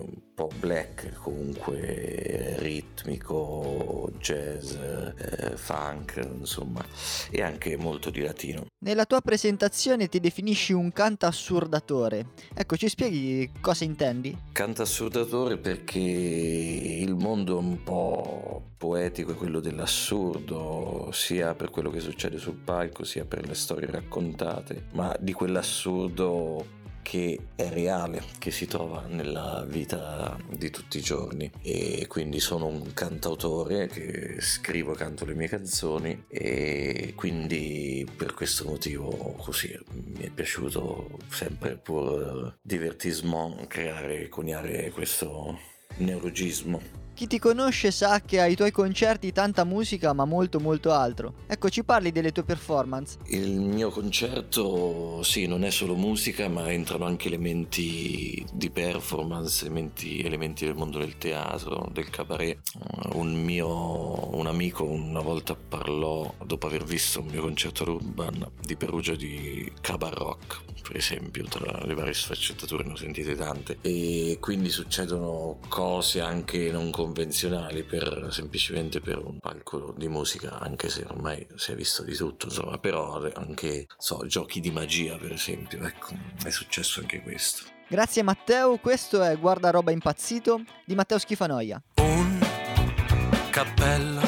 un 0.00 0.34
po' 0.34 0.50
black, 0.58 1.12
comunque 1.14 2.56
ritmico, 2.58 4.10
jazz, 4.18 4.74
eh, 4.74 5.56
funk, 5.56 6.20
insomma, 6.38 6.84
e 7.30 7.42
anche 7.42 7.76
molto 7.76 8.10
di 8.10 8.20
latino. 8.20 8.66
Nella 8.84 9.04
tua 9.04 9.20
presentazione 9.20 10.08
ti 10.08 10.20
definisci 10.20 10.72
un 10.72 10.92
cantaassurdatore. 10.92 12.26
Ecco, 12.54 12.76
ci 12.76 12.88
spieghi 12.88 13.50
cosa 13.60 13.84
intendi? 13.84 14.36
Canta 14.52 14.82
assurdatore 14.82 15.58
perché 15.58 16.00
il 16.00 17.14
mondo 17.14 17.56
è 17.56 17.60
un 17.60 17.82
po' 17.82 18.72
poetico 18.76 19.32
è 19.32 19.34
quello 19.34 19.60
dell'assurdo, 19.60 21.08
sia 21.12 21.54
per 21.54 21.70
quello 21.70 21.90
che 21.90 22.00
succede 22.00 22.38
sul 22.38 22.56
palco, 22.56 23.02
sia 23.04 23.24
per 23.24 23.46
le 23.46 23.54
storie 23.54 23.90
raccontate, 23.90 24.88
ma 24.92 25.16
di 25.18 25.32
quell'assurdo 25.32 26.82
che 27.04 27.38
è 27.54 27.68
reale, 27.68 28.22
che 28.38 28.50
si 28.50 28.66
trova 28.66 29.04
nella 29.06 29.64
vita 29.68 30.36
di 30.48 30.70
tutti 30.70 30.96
i 30.96 31.02
giorni 31.02 31.48
e 31.60 32.06
quindi 32.08 32.40
sono 32.40 32.66
un 32.66 32.94
cantautore 32.94 33.86
che 33.88 34.40
scrivo 34.40 34.94
e 34.94 34.96
canto 34.96 35.26
le 35.26 35.34
mie 35.34 35.48
canzoni 35.48 36.24
e 36.28 37.12
quindi 37.14 38.10
per 38.16 38.32
questo 38.32 38.64
motivo 38.64 39.10
così 39.36 39.78
mi 39.92 40.24
è 40.24 40.30
piaciuto 40.30 41.18
sempre 41.28 41.76
pur 41.76 42.56
divertissement 42.62 43.66
creare, 43.66 44.28
coniare 44.28 44.90
questo 44.90 45.58
neologismo. 45.98 47.03
Chi 47.14 47.28
ti 47.28 47.38
conosce 47.38 47.92
sa 47.92 48.20
che 48.20 48.40
ai 48.40 48.56
tuoi 48.56 48.72
concerti 48.72 49.30
tanta 49.30 49.62
musica 49.62 50.12
ma 50.12 50.24
molto 50.24 50.58
molto 50.58 50.90
altro. 50.90 51.34
Ecco, 51.46 51.68
ci 51.68 51.84
parli 51.84 52.10
delle 52.10 52.32
tue 52.32 52.42
performance. 52.42 53.18
Il 53.26 53.60
mio 53.60 53.90
concerto, 53.90 55.22
sì, 55.22 55.46
non 55.46 55.62
è 55.64 55.70
solo 55.70 55.94
musica, 55.94 56.48
ma 56.48 56.72
entrano 56.72 57.04
anche 57.04 57.28
elementi 57.28 58.44
di 58.52 58.68
performance, 58.68 59.64
elementi, 59.64 60.22
elementi 60.22 60.64
del 60.64 60.74
mondo 60.74 60.98
del 60.98 61.16
teatro, 61.16 61.88
del 61.92 62.10
cabaret. 62.10 62.58
Un 63.12 63.32
mio 63.32 64.36
un 64.36 64.48
amico 64.48 64.82
una 64.82 65.20
volta 65.20 65.54
parlò, 65.54 66.34
dopo 66.44 66.66
aver 66.66 66.82
visto 66.82 67.20
un 67.20 67.26
mio 67.26 67.42
concerto 67.42 67.84
all'Urban, 67.84 68.44
di 68.60 68.74
Perugia 68.74 69.14
di 69.14 69.70
cabaret 69.80 70.18
rock, 70.18 70.62
per 70.82 70.96
esempio, 70.96 71.44
tra 71.44 71.80
le 71.84 71.94
varie 71.94 72.12
sfaccettature 72.12 72.84
ne 72.84 72.92
ho 72.92 72.96
sentite 72.96 73.34
tante. 73.36 73.78
E 73.80 74.36
quindi 74.40 74.68
succedono 74.68 75.58
cose 75.68 76.20
anche 76.20 76.70
non 76.70 76.90
convenzionali 77.04 77.82
per 77.82 78.28
semplicemente 78.30 79.00
per 79.00 79.18
un 79.18 79.38
palco 79.38 79.94
di 79.94 80.08
musica, 80.08 80.58
anche 80.58 80.88
se 80.88 81.04
ormai 81.06 81.46
si 81.54 81.72
è 81.72 81.74
visto 81.74 82.02
di 82.02 82.14
tutto, 82.14 82.46
insomma, 82.46 82.78
però 82.78 83.22
anche 83.34 83.86
so, 83.98 84.24
giochi 84.26 84.60
di 84.60 84.70
magia, 84.70 85.16
per 85.18 85.32
esempio, 85.32 85.84
ecco, 85.84 86.14
è 86.42 86.48
successo 86.48 87.00
anche 87.00 87.20
questo. 87.20 87.64
Grazie 87.86 88.22
Matteo, 88.22 88.78
questo 88.78 89.22
è 89.22 89.38
Guardaroba 89.38 89.90
impazzito 89.90 90.62
di 90.86 90.94
Matteo 90.94 91.18
Schifanoia. 91.18 91.82
cappello 93.50 94.22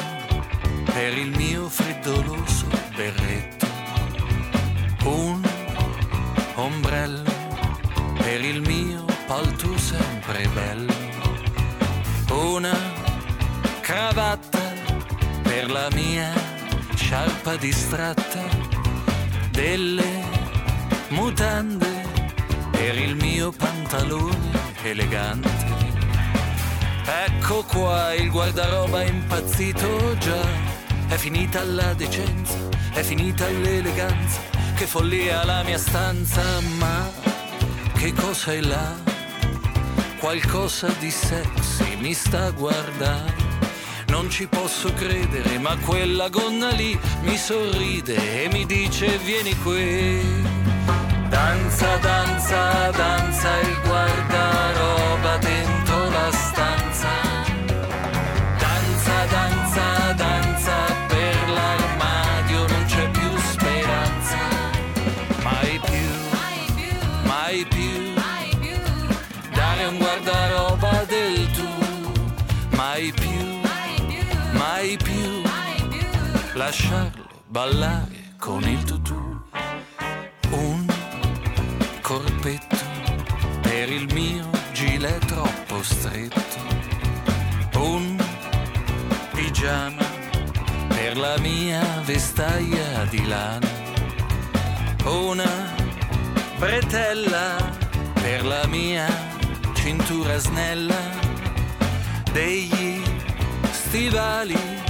per 0.85 1.17
il 1.17 1.35
mio 1.35 1.67
freddoloso 1.67 2.67
berretto, 2.95 3.65
un 5.05 5.41
ombrello 6.55 7.35
per 8.19 8.41
il 8.41 8.61
mio 8.61 9.03
palto 9.25 9.77
sempre 9.77 10.47
bello, 10.53 10.93
una 12.57 12.75
cravatta 13.81 14.59
per 15.43 15.69
la 15.69 15.89
mia 15.93 16.33
sciarpa 16.95 17.55
distratta, 17.55 18.41
delle 19.51 20.23
mutande 21.09 22.03
per 22.71 22.97
il 22.97 23.15
mio 23.15 23.51
pantalone 23.51 24.49
elegante. 24.81 25.65
Ecco 27.27 27.63
qua 27.63 28.15
il 28.15 28.31
guardaroba 28.31 29.03
impazzito 29.03 30.17
già. 30.17 30.45
È 31.09 31.15
finita 31.15 31.63
la 31.63 31.93
decenza, 31.93 32.57
è 32.93 33.03
finita 33.03 33.47
l'eleganza, 33.47 34.41
che 34.75 34.87
follia 34.87 35.45
la 35.45 35.61
mia 35.61 35.77
stanza, 35.77 36.59
ma 36.79 37.07
che 37.93 38.13
cosa 38.13 38.51
è 38.51 38.61
là? 38.61 39.16
Qualcosa 40.19 40.87
di 40.99 41.11
sexy 41.11 41.95
mi 41.97 42.13
sta 42.13 42.49
guardando. 42.51 43.45
Non 44.07 44.29
ci 44.29 44.47
posso 44.47 44.91
credere, 44.93 45.59
ma 45.59 45.77
quella 45.77 46.27
gonna 46.29 46.69
lì 46.71 46.99
mi 47.21 47.37
sorride 47.37 48.43
e 48.43 48.49
mi 48.51 48.65
dice 48.65 49.17
vieni 49.19 49.55
qui. 49.59 50.19
Danza, 51.29 51.97
danza, 51.97 52.89
danza 52.91 53.59
il 53.59 53.81
guardaroba 53.85 54.66
lasciarlo 76.67 77.25
ballare 77.47 78.33
con 78.37 78.61
il 78.67 78.83
tutù. 78.83 79.15
Un 80.49 80.85
corpetto 82.01 82.75
per 83.61 83.89
il 83.89 84.13
mio 84.13 84.49
gilet 84.73 85.25
troppo 85.27 85.81
stretto. 85.81 86.59
Un 87.77 88.17
pigiama 89.31 90.05
per 90.89 91.15
la 91.15 91.37
mia 91.39 92.01
vestaglia 92.03 93.05
di 93.05 93.25
lana. 93.25 93.69
Una 95.05 95.73
bretella 96.57 97.55
per 98.13 98.43
la 98.43 98.67
mia 98.67 99.07
cintura 99.73 100.37
snella. 100.37 100.99
Degli 102.33 103.01
stivali 103.71 104.86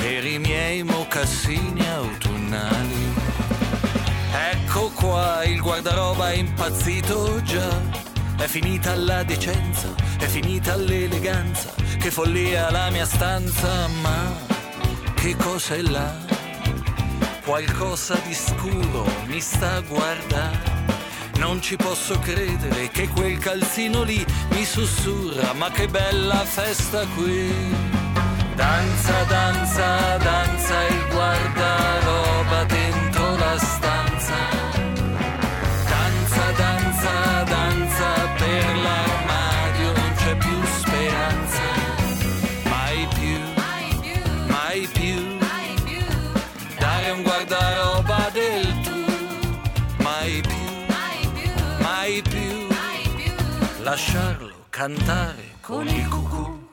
per 0.00 0.24
i 0.24 0.38
miei 0.38 0.82
mocassini 0.82 1.86
autunnali. 1.86 3.14
Ecco 4.52 4.90
qua 4.94 5.44
il 5.44 5.60
guardaroba 5.60 6.32
è 6.32 6.36
impazzito 6.36 7.42
già. 7.42 7.68
È 8.36 8.46
finita 8.46 8.96
la 8.96 9.22
decenza, 9.22 9.94
è 10.18 10.24
finita 10.24 10.74
l'eleganza. 10.74 11.74
Che 11.98 12.10
follia 12.10 12.70
la 12.70 12.88
mia 12.90 13.04
stanza, 13.04 13.86
ma 14.00 14.32
che 15.14 15.36
cosa 15.36 15.74
è 15.74 15.82
là? 15.82 16.16
Qualcosa 17.44 18.18
di 18.26 18.32
scuro 18.32 19.04
mi 19.26 19.40
sta 19.40 19.80
guardando. 19.80 20.78
Non 21.36 21.60
ci 21.60 21.76
posso 21.76 22.18
credere 22.18 22.88
che 22.88 23.08
quel 23.08 23.38
calzino 23.38 24.02
lì 24.02 24.24
mi 24.50 24.64
sussurra, 24.64 25.52
ma 25.52 25.70
che 25.70 25.88
bella 25.88 26.44
festa 26.44 27.06
qui. 27.14 27.99
Danza, 28.60 29.24
danza, 29.24 30.16
danza 30.18 30.86
il 30.88 31.06
guardaroba 31.08 32.64
dentro 32.64 33.36
la 33.36 33.56
stanza. 33.56 34.38
Danza, 35.92 36.44
danza, 36.62 37.42
danza 37.44 38.08
per 38.36 38.66
l'armadio, 38.84 39.92
non 39.98 40.12
c'è 40.14 40.36
più 40.36 40.58
speranza. 40.78 41.62
Mai 42.68 43.08
più, 43.18 43.38
mai 44.48 44.86
più, 44.92 45.38
dare 46.78 47.10
un 47.12 47.22
guardaroba 47.22 48.28
del 48.30 48.80
tu. 48.84 50.02
Mai 50.02 50.42
più, 50.42 50.68
mai 51.78 52.22
più, 52.22 52.68
lasciarlo 53.82 54.66
cantare 54.68 55.56
con 55.62 55.88
il 55.88 56.08
cucù. 56.08 56.68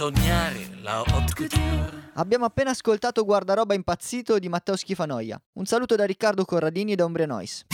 Sognare 0.00 0.70
la 0.80 1.04
haute 1.04 1.34
couture. 1.36 2.08
Abbiamo 2.14 2.46
appena 2.46 2.70
ascoltato 2.70 3.22
Guardaroba 3.22 3.74
impazzito 3.74 4.38
di 4.38 4.48
Matteo 4.48 4.74
Schifanoia. 4.74 5.38
Un 5.58 5.66
saluto 5.66 5.94
da 5.94 6.06
Riccardo 6.06 6.46
Corradini 6.46 6.92
e 6.92 6.94
da 6.94 7.04
Umbria 7.04 7.26
Noise. 7.26 7.66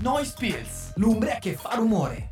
Noise 0.00 0.34
Pills, 0.38 0.92
l'umbria 0.94 1.38
che 1.40 1.54
fa 1.54 1.74
rumore. 1.74 2.28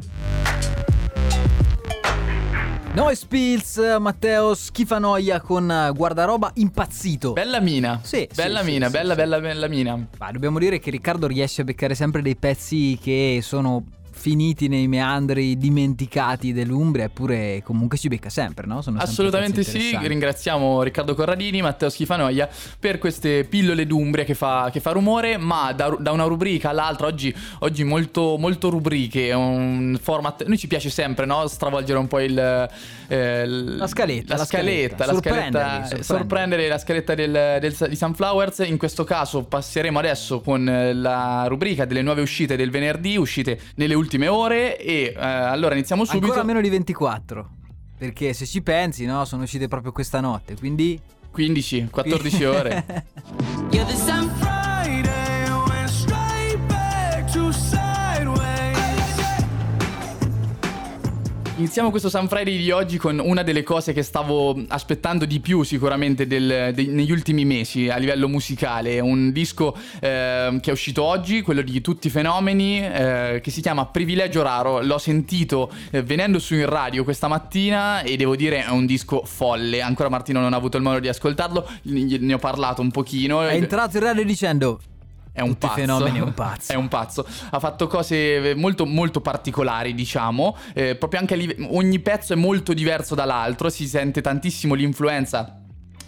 Noise 2.94 3.26
Pills, 3.26 3.96
Matteo 3.98 4.54
Schifanoia 4.54 5.40
con 5.40 5.90
guardaroba 5.92 6.52
impazzito. 6.54 7.32
Bella 7.32 7.58
mina. 7.58 7.98
Sì, 8.04 8.28
Bella 8.32 8.60
sì, 8.60 8.66
mina, 8.66 8.86
sì, 8.86 8.92
bella, 8.92 9.14
sì, 9.14 9.18
bella, 9.18 9.40
bella 9.40 9.66
mina. 9.66 10.06
Ma 10.16 10.30
dobbiamo 10.30 10.60
dire 10.60 10.78
che 10.78 10.92
Riccardo 10.92 11.26
riesce 11.26 11.62
a 11.62 11.64
beccare 11.64 11.96
sempre 11.96 12.22
dei 12.22 12.36
pezzi 12.36 12.96
che 13.02 13.40
sono 13.42 13.82
finiti 14.20 14.68
nei 14.68 14.86
meandri 14.86 15.56
dimenticati 15.56 16.52
dell'Umbria, 16.52 17.04
eppure 17.04 17.62
comunque 17.64 17.96
ci 17.96 18.08
becca 18.08 18.28
sempre, 18.28 18.66
no? 18.66 18.82
Sono 18.82 18.98
sempre 18.98 19.10
Assolutamente 19.10 19.62
pezzi 19.62 19.80
sì, 19.80 19.96
ringraziamo 19.98 20.82
Riccardo 20.82 21.14
Corradini, 21.14 21.62
Matteo 21.62 21.88
Schifanoia 21.88 22.46
per 22.78 22.98
queste 22.98 23.44
pillole 23.44 23.86
d'Umbria 23.86 24.24
che 24.24 24.34
fa, 24.34 24.68
che 24.70 24.80
fa 24.80 24.90
rumore, 24.92 25.38
ma 25.38 25.72
da, 25.72 25.96
da 25.98 26.12
una 26.12 26.24
rubrica 26.24 26.68
all'altra, 26.68 27.06
oggi, 27.06 27.34
oggi 27.60 27.82
molto, 27.82 28.36
molto 28.36 28.68
rubriche, 28.68 29.32
un 29.32 29.98
format, 30.00 30.44
noi 30.44 30.58
ci 30.58 30.66
piace 30.66 30.90
sempre 30.90 31.24
no? 31.24 31.46
stravolgere 31.46 31.98
un 31.98 32.06
po' 32.06 32.20
il, 32.20 32.38
eh, 33.08 33.46
La 33.46 33.86
scaletta, 33.86 34.36
la 34.36 34.44
scaletta, 34.44 35.06
la 35.06 35.14
scaletta, 35.14 35.86
sorprendere. 35.86 36.02
sorprendere. 36.02 36.68
la 36.68 36.78
scaletta 36.78 37.14
del, 37.14 37.58
del- 37.58 37.88
di 37.88 37.96
Sunflowers, 37.96 38.58
in 38.66 38.76
questo 38.76 39.04
caso 39.04 39.44
passeremo 39.44 39.98
adesso 39.98 40.40
con 40.40 40.68
eh, 40.68 40.92
la 40.92 41.46
rubrica 41.48 41.86
delle 41.86 42.02
nuove 42.02 42.20
uscite 42.20 42.54
del 42.56 42.70
venerdì, 42.70 43.16
uscite 43.16 43.58
nelle 43.76 43.94
ultime 43.94 44.08
ore 44.28 44.78
e 44.78 45.14
eh, 45.16 45.20
allora 45.20 45.74
iniziamo 45.74 46.04
subito. 46.04 46.26
Ancora 46.26 46.44
meno 46.44 46.60
di 46.60 46.68
24. 46.68 47.50
Perché 47.98 48.32
se 48.32 48.46
ci 48.46 48.62
pensi, 48.62 49.04
no, 49.04 49.24
sono 49.24 49.42
uscite 49.42 49.68
proprio 49.68 49.92
questa 49.92 50.20
notte, 50.20 50.56
quindi 50.56 50.98
15, 51.30 51.88
14 51.90 52.44
ore. 52.44 53.04
Iniziamo 61.60 61.90
questo 61.90 62.08
Sun 62.08 62.26
Friday 62.26 62.56
di 62.56 62.70
oggi 62.70 62.96
con 62.96 63.20
una 63.22 63.42
delle 63.42 63.62
cose 63.62 63.92
che 63.92 64.02
stavo 64.02 64.58
aspettando 64.68 65.26
di 65.26 65.40
più 65.40 65.62
sicuramente 65.62 66.26
del- 66.26 66.72
dei- 66.72 66.86
negli 66.86 67.12
ultimi 67.12 67.44
mesi 67.44 67.90
a 67.90 67.98
livello 67.98 68.28
musicale. 68.28 68.98
Un 68.98 69.30
disco 69.30 69.76
eh, 70.00 70.58
che 70.58 70.70
è 70.70 70.72
uscito 70.72 71.02
oggi, 71.02 71.42
quello 71.42 71.60
di 71.60 71.82
Tutti 71.82 72.06
i 72.06 72.10
Fenomeni, 72.10 72.82
eh, 72.82 73.40
che 73.42 73.50
si 73.50 73.60
chiama 73.60 73.84
Privilegio 73.84 74.40
Raro. 74.40 74.80
L'ho 74.80 74.96
sentito 74.96 75.70
eh, 75.90 76.02
venendo 76.02 76.38
su 76.38 76.54
in 76.54 76.64
radio 76.64 77.04
questa 77.04 77.28
mattina 77.28 78.00
e 78.00 78.16
devo 78.16 78.36
dire 78.36 78.64
è 78.64 78.70
un 78.70 78.86
disco 78.86 79.22
folle. 79.26 79.82
Ancora 79.82 80.08
Martino 80.08 80.40
non 80.40 80.54
ha 80.54 80.56
avuto 80.56 80.78
il 80.78 80.82
modo 80.82 80.98
di 80.98 81.08
ascoltarlo, 81.08 81.68
ne 81.82 82.32
ho 82.32 82.38
parlato 82.38 82.80
un 82.80 82.90
pochino. 82.90 83.42
è 83.42 83.52
entrato 83.52 83.98
in 83.98 84.04
radio 84.04 84.24
dicendo 84.24 84.80
È 85.32 85.40
un 85.40 85.50
Tutti 85.50 85.66
pazzo. 85.66 85.78
fenomeni, 85.80 86.18
è 86.18 86.22
un 86.22 86.34
pazzo. 86.34 86.72
È 86.72 86.76
un 86.76 86.88
pazzo. 86.88 87.26
Ha 87.50 87.58
fatto 87.58 87.86
cose 87.86 88.54
molto, 88.56 88.84
molto 88.86 89.20
particolari, 89.20 89.94
diciamo. 89.94 90.56
Eh, 90.74 90.96
proprio 90.96 91.20
anche 91.20 91.36
live- 91.36 91.56
ogni 91.70 92.00
pezzo 92.00 92.32
è 92.32 92.36
molto 92.36 92.72
diverso 92.72 93.14
dall'altro. 93.14 93.68
Si 93.70 93.86
sente 93.86 94.20
tantissimo 94.20 94.74
l'influenza. 94.74 95.59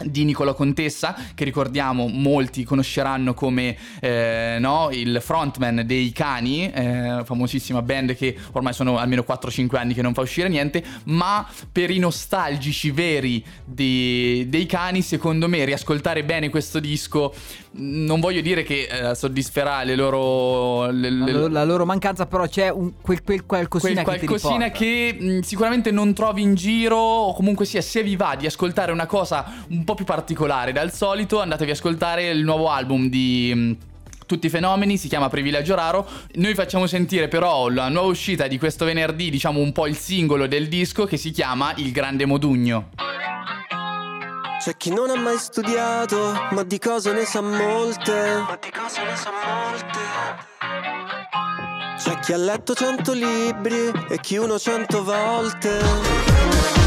Di 0.05 0.23
Nicola 0.23 0.53
Contessa, 0.53 1.15
che 1.33 1.43
ricordiamo 1.43 2.07
molti 2.07 2.63
conosceranno 2.63 3.33
come 3.33 3.75
eh, 3.99 4.57
no, 4.59 4.89
il 4.91 5.19
frontman 5.21 5.83
dei 5.85 6.11
Cani, 6.11 6.71
eh, 6.71 7.21
famosissima 7.23 7.81
band 7.81 8.15
che 8.15 8.35
ormai 8.53 8.73
sono 8.73 8.97
almeno 8.97 9.23
4-5 9.27 9.75
anni 9.77 9.93
che 9.93 10.01
non 10.01 10.13
fa 10.13 10.21
uscire 10.21 10.47
niente, 10.49 10.83
ma 11.05 11.47
per 11.71 11.89
i 11.89 11.99
nostalgici 11.99 12.91
veri 12.91 13.43
di- 13.65 14.45
dei 14.49 14.65
Cani, 14.65 15.01
secondo 15.01 15.47
me, 15.47 15.63
riascoltare 15.65 16.23
bene 16.23 16.49
questo 16.49 16.79
disco, 16.79 17.33
non 17.75 18.19
voglio 18.19 18.41
dire 18.41 18.63
che 18.63 18.87
eh, 19.11 19.15
soddisferà 19.15 19.83
le 19.83 19.95
loro... 19.95 20.89
le- 20.91 21.09
La 21.09 21.25
le- 21.25 21.31
loro, 21.31 21.47
la 21.47 21.63
loro 21.63 21.85
mancanza, 21.85 22.25
però 22.25 22.47
c'è 22.47 22.69
un, 22.69 22.93
quel, 23.01 23.23
quel 23.23 23.45
qualcosina 23.45 24.03
quel 24.03 24.19
che 24.19 24.25
qualcosina 24.25 24.65
riporta. 24.65 24.77
che 24.85 25.17
mh, 25.19 25.39
sicuramente 25.41 25.91
non 25.91 26.13
trovi 26.13 26.41
in 26.41 26.53
giro 26.55 26.97
o 26.97 27.33
comunque 27.33 27.65
sia 27.65 27.81
se 27.81 28.03
vi 28.03 28.15
va 28.15 28.35
di 28.37 28.45
ascoltare 28.45 28.91
una 28.91 29.05
cosa 29.05 29.65
un 29.69 29.83
po' 29.83 29.92
più 29.93 30.05
particolare 30.05 30.71
dal 30.71 30.91
solito 30.91 31.41
andatevi 31.41 31.71
a 31.71 31.73
ascoltare 31.73 32.29
il 32.29 32.43
nuovo 32.43 32.69
album 32.69 33.09
di 33.09 33.51
mh, 33.53 33.77
tutti 34.25 34.47
i 34.47 34.49
fenomeni, 34.49 34.97
si 34.97 35.07
chiama 35.07 35.29
Privilegio 35.29 35.75
Raro. 35.75 36.07
Noi 36.35 36.53
facciamo 36.53 36.87
sentire 36.87 37.27
però 37.27 37.69
la 37.69 37.89
nuova 37.89 38.09
uscita 38.09 38.47
di 38.47 38.57
questo 38.57 38.85
venerdì, 38.85 39.29
diciamo 39.29 39.59
un 39.59 39.71
po' 39.71 39.87
il 39.87 39.97
singolo 39.97 40.47
del 40.47 40.67
disco 40.67 41.05
che 41.05 41.17
si 41.17 41.31
chiama 41.31 41.73
Il 41.75 41.91
Grande 41.91 42.25
Modugno. 42.25 42.89
C'è 44.59 44.77
chi 44.77 44.93
non 44.93 45.09
ha 45.09 45.19
mai 45.19 45.37
studiato, 45.37 46.47
ma 46.51 46.63
di 46.63 46.79
cose 46.79 47.11
ne 47.11 47.25
sa 47.25 47.41
molte. 47.41 48.43
Ma 48.47 48.57
di 48.61 48.71
cose 48.71 49.03
ne 49.03 49.15
sa 49.15 49.31
molte. 49.45 49.99
C'è 51.97 52.19
chi 52.19 52.31
ha 52.31 52.37
letto 52.37 52.73
cento 52.73 53.11
libri 53.11 53.91
e 54.09 54.19
chi 54.21 54.37
uno 54.37 54.57
cento 54.57 55.03
volte. 55.03 56.82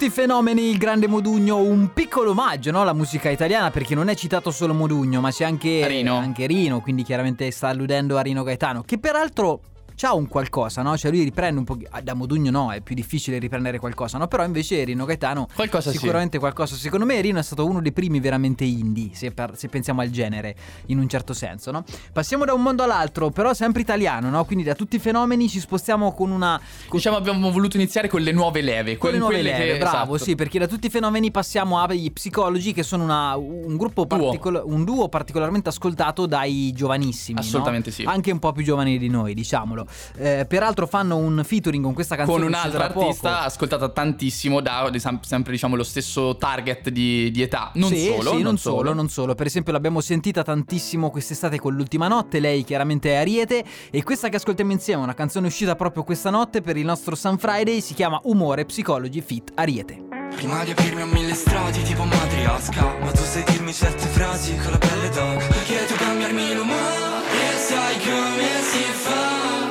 Tutti 0.00 0.12
i 0.12 0.18
fenomeni, 0.18 0.70
il 0.70 0.78
grande 0.78 1.06
Modugno, 1.06 1.58
un 1.58 1.92
piccolo 1.92 2.30
omaggio 2.30 2.70
no? 2.70 2.80
alla 2.80 2.94
musica 2.94 3.28
italiana 3.28 3.70
perché 3.70 3.94
non 3.94 4.08
è 4.08 4.14
citato 4.14 4.50
solo 4.50 4.72
Modugno 4.72 5.20
ma 5.20 5.30
c'è 5.30 5.44
anche 5.44 5.86
Rino. 5.86 6.16
anche 6.16 6.46
Rino, 6.46 6.80
quindi 6.80 7.02
chiaramente 7.02 7.50
sta 7.50 7.68
alludendo 7.68 8.16
a 8.16 8.22
Rino 8.22 8.42
Gaetano 8.42 8.80
che 8.80 8.96
peraltro 8.96 9.60
c'ha 10.00 10.14
un 10.14 10.28
qualcosa, 10.28 10.80
no? 10.80 10.96
Cioè 10.96 11.10
lui 11.10 11.22
riprende 11.24 11.58
un 11.58 11.64
po'. 11.66 11.76
ah, 11.90 12.00
Da 12.00 12.14
Modugno 12.14 12.50
no, 12.50 12.72
è 12.72 12.80
più 12.80 12.94
difficile 12.94 13.38
riprendere 13.38 13.78
qualcosa, 13.78 14.16
no? 14.16 14.28
Però 14.28 14.42
invece 14.44 14.82
Rino 14.84 15.04
Gaetano. 15.04 15.46
Qualcosa 15.54 15.90
sì. 15.90 15.98
Sicuramente 15.98 16.38
qualcosa. 16.38 16.74
Secondo 16.74 17.04
me 17.04 17.20
Rino 17.20 17.38
è 17.38 17.42
stato 17.42 17.66
uno 17.66 17.82
dei 17.82 17.92
primi 17.92 18.18
veramente 18.18 18.64
indie, 18.64 19.10
se, 19.12 19.30
per- 19.32 19.58
se 19.58 19.68
pensiamo 19.68 20.00
al 20.00 20.08
genere, 20.08 20.56
in 20.86 20.98
un 20.98 21.06
certo 21.08 21.34
senso, 21.34 21.70
no? 21.70 21.84
Passiamo 22.12 22.46
da 22.46 22.54
un 22.54 22.62
mondo 22.62 22.82
all'altro, 22.82 23.28
però 23.30 23.52
sempre 23.52 23.82
italiano, 23.82 24.30
no? 24.30 24.44
Quindi 24.46 24.64
da 24.64 24.74
tutti 24.74 24.96
i 24.96 24.98
fenomeni 24.98 25.48
ci 25.50 25.60
spostiamo 25.60 26.12
con 26.14 26.30
una. 26.30 26.58
Diciamo 26.90 27.16
abbiamo 27.18 27.50
voluto 27.50 27.76
iniziare 27.76 28.08
con 28.08 28.22
le 28.22 28.32
nuove 28.32 28.62
leve, 28.62 28.96
Con 28.96 29.10
le 29.12 29.18
nuove 29.18 29.42
leve, 29.42 29.72
che- 29.72 29.78
bravo, 29.78 30.14
esatto. 30.14 30.30
sì, 30.30 30.34
perché 30.34 30.58
da 30.58 30.66
tutti 30.66 30.86
i 30.86 30.90
fenomeni 30.90 31.30
passiamo 31.30 31.78
agli 31.78 32.10
psicologi 32.10 32.72
che 32.72 32.82
sono 32.82 33.04
una- 33.04 33.36
un 33.36 33.76
gruppo 33.76 34.06
particol- 34.06 34.62
un 34.64 34.84
duo 34.84 35.08
particolarmente 35.10 35.68
ascoltato 35.68 36.24
dai 36.26 36.72
giovanissimi. 36.74 37.34
no? 37.34 37.40
Assolutamente 37.44 37.90
sì. 37.90 38.04
Anche 38.04 38.30
un 38.30 38.38
po' 38.38 38.52
più 38.52 38.64
giovani 38.64 38.96
di 38.98 39.08
noi, 39.08 39.34
diciamolo. 39.34 39.86
Eh, 40.16 40.46
peraltro 40.48 40.86
fanno 40.86 41.16
un 41.16 41.42
featuring 41.44 41.82
con 41.82 41.94
questa 41.94 42.16
canzone 42.16 42.38
con 42.38 42.46
un 42.48 42.52
uscita 42.54 42.66
altro 42.66 42.80
da 42.80 42.92
poco. 42.92 43.06
artista 43.06 43.42
ascoltata 43.42 43.88
tantissimo 43.88 44.60
da 44.60 44.90
sempre 45.22 45.52
diciamo 45.52 45.76
lo 45.76 45.84
stesso 45.84 46.36
target 46.36 46.88
di, 46.90 47.30
di 47.30 47.42
età 47.42 47.70
non 47.74 47.90
sì, 47.90 48.06
solo 48.06 48.30
sì, 48.36 48.42
non 48.42 48.58
solo, 48.58 48.92
non 48.92 49.08
solo. 49.08 49.34
Per 49.34 49.46
esempio, 49.46 49.72
l'abbiamo 49.72 50.00
sentita 50.00 50.42
tantissimo 50.42 51.10
quest'estate 51.10 51.58
con 51.58 51.74
l'ultima 51.74 52.08
notte. 52.08 52.40
Lei 52.40 52.64
chiaramente 52.64 53.10
è 53.12 53.16
Ariete. 53.16 53.64
E 53.90 54.02
questa 54.02 54.28
che 54.28 54.36
ascoltiamo 54.36 54.72
insieme, 54.72 55.02
una 55.02 55.14
canzone 55.14 55.46
uscita 55.46 55.74
proprio 55.76 56.04
questa 56.04 56.30
notte 56.30 56.60
per 56.60 56.76
il 56.76 56.84
nostro 56.84 57.14
Sun 57.14 57.38
Friday, 57.38 57.80
si 57.80 57.94
chiama 57.94 58.20
Umore 58.24 58.64
Psychology 58.64 59.20
Fit 59.20 59.52
Ariete. 59.54 60.08
Prima 60.34 60.64
di 60.64 60.70
aprirmi 60.70 61.02
a 61.02 61.06
mille 61.06 61.34
strati 61.34 61.82
tipo 61.82 62.04
matriosca 62.04 62.94
Ma 63.00 63.10
tu 63.10 63.22
sai 63.24 63.42
dirmi 63.48 63.72
certe 63.72 64.06
frasi 64.06 64.56
con 64.56 64.70
la 64.70 64.78
pelle 64.78 65.08
d'oca 65.08 65.44
Perché 65.46 65.86
tu 65.86 65.94
cambiarmi 65.96 66.54
l'umore 66.54 67.24
E 67.32 67.58
sai 67.58 67.98
come 67.98 68.62
si 68.62 68.82
fa 68.92 69.69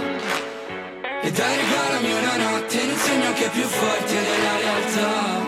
E 1.22 1.32
dai 1.32 1.56
regalami 1.58 2.12
una 2.14 2.38
notte 2.38 2.80
in 2.82 2.90
un 2.90 2.96
sogno 2.96 3.34
che 3.34 3.46
è 3.46 3.50
più 3.50 3.64
forte 3.64 4.14
della 4.14 4.58
realtà 4.58 5.48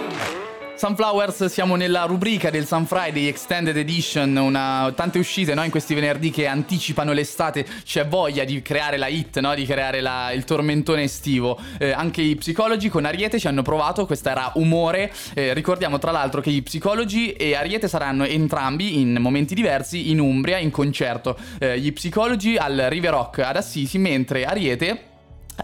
Sunflowers 0.76 1.46
siamo 1.46 1.76
nella 1.76 2.06
rubrica 2.06 2.50
del 2.50 2.66
Sun 2.66 2.88
Friday 2.88 3.28
Extended 3.28 3.78
Edition, 3.78 4.36
una- 4.36 4.92
tante 4.96 5.20
uscite 5.20 5.54
no, 5.54 5.64
in 5.64 5.70
questi 5.70 5.94
venerdì 5.94 6.32
che 6.32 6.48
anticipano 6.48 7.12
l'estate, 7.14 7.64
c'è 7.84 8.08
voglia 8.08 8.44
di 8.46 8.64
creare 8.64 8.98
la 8.98 9.06
hit, 9.06 9.40
no, 9.42 9.54
di 9.54 9.64
creare 9.68 10.02
la- 10.02 10.32
il 10.32 10.44
tormentone 10.44 11.04
estivo. 11.04 11.60
Eh, 11.78 11.92
anche 11.92 12.24
i 12.24 12.36
psicologi 12.36 12.90
con 12.90 13.06
Ariete 13.06 13.38
ci 13.40 13.46
hanno 13.46 13.62
provato, 13.62 14.08
questa 14.08 14.32
era 14.32 14.52
Umore, 14.56 15.14
Eh, 15.36 15.54
ricordiamo 15.54 16.00
tra 16.00 16.10
l'altro 16.10 16.42
che 16.42 16.50
i 16.50 16.64
psicologi 16.64 17.34
e 17.34 17.54
Ariete 17.54 17.88
saranno 17.88 18.26
entrambi 18.26 19.00
in 19.00 19.18
momenti 19.20 19.54
diversi 19.54 20.10
in 20.10 20.20
Umbria 20.20 20.58
in 20.58 20.72
concerto. 20.72 21.38
Eh, 21.60 21.80
gli 21.80 21.94
psicologi 21.94 22.58
al 22.58 22.88
River 22.90 23.12
Rock 23.12 23.40
ad 23.40 23.56
Assisi, 23.56 24.00
mentre 24.00 24.46
Ariete... 24.46 25.10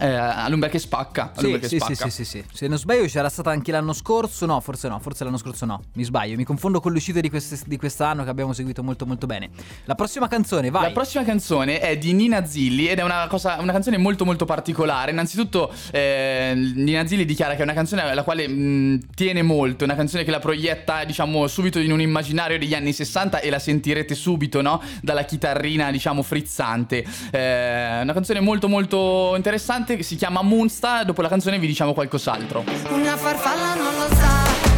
eh, 0.00 0.06
all'Umbria 0.06 0.70
che 0.70 0.78
spacca, 0.78 1.32
Sì, 1.36 1.58
che 1.58 1.68
sì, 1.68 1.68
sì, 1.68 1.76
spacca. 1.76 1.94
sì, 1.94 2.10
sì, 2.10 2.24
sì. 2.24 2.44
Se 2.52 2.66
non 2.68 2.78
sbaglio 2.78 3.06
c'era 3.06 3.28
stata 3.28 3.50
anche 3.50 3.72
l'anno 3.72 3.92
scorso, 3.92 4.46
no, 4.46 4.60
forse 4.60 4.88
no, 4.88 4.98
forse 5.00 5.24
l'anno 5.24 5.36
scorso 5.38 5.64
no, 5.64 5.82
mi 5.94 6.04
sbaglio, 6.04 6.36
mi 6.36 6.44
confondo 6.44 6.80
con 6.80 6.92
le 6.92 6.98
uscite 6.98 7.20
di, 7.20 7.30
queste- 7.30 7.58
di 7.66 7.76
quest'anno 7.76 8.24
che 8.24 8.30
abbiamo 8.30 8.52
seguito 8.52 8.82
molto 8.82 9.06
molto 9.06 9.26
bene. 9.26 9.50
La 9.84 9.94
prossima 9.94 10.28
canzone, 10.28 10.70
vai. 10.70 10.82
La 10.84 10.90
prossima 10.90 11.24
canzone 11.24 11.80
è 11.80 11.96
di 11.98 12.12
Nina 12.12 12.44
Zilli 12.46 12.86
ed 12.88 12.98
è 12.98 13.02
una, 13.02 13.26
cosa, 13.28 13.56
una 13.60 13.72
canzone 13.72 13.96
molto 13.98 14.24
molto 14.24 14.44
particolare. 14.44 15.10
Innanzitutto 15.10 15.72
eh, 15.90 16.52
Nina 16.54 17.06
Zilli 17.06 17.24
dichiara 17.24 17.54
che 17.54 17.60
è 17.60 17.64
una 17.64 17.72
canzone 17.74 18.02
alla 18.02 18.22
quale 18.22 18.46
mh, 18.48 19.08
tiene 19.14 19.42
molto, 19.42 19.82
è 19.82 19.86
una 19.86 19.96
canzone 19.96 20.24
che 20.24 20.30
la 20.30 20.38
proietta 20.38 21.04
diciamo 21.04 21.46
subito 21.46 21.78
in 21.78 21.92
un 21.92 22.00
immaginario 22.00 22.58
degli 22.58 22.74
anni 22.74 22.92
60 22.92 23.40
e 23.40 23.50
la 23.50 23.58
sentirete 23.58 24.14
subito 24.14 24.60
no? 24.62 24.80
dalla 25.02 25.24
chitarrina 25.24 25.90
diciamo 25.90 26.22
frizzante. 26.22 27.04
Eh, 27.30 28.00
una 28.02 28.12
canzone 28.12 28.40
molto 28.40 28.68
molto 28.68 29.32
interessante 29.36 29.87
che 29.96 30.02
si 30.02 30.16
chiama 30.16 30.42
Moonsta, 30.42 31.04
dopo 31.04 31.22
la 31.22 31.28
canzone 31.28 31.58
vi 31.58 31.66
diciamo 31.66 31.92
qualcos'altro. 31.92 32.64
Una 32.90 33.16
farfalla 33.16 33.74
non 33.74 33.94
lo 33.94 34.14
sa 34.14 34.68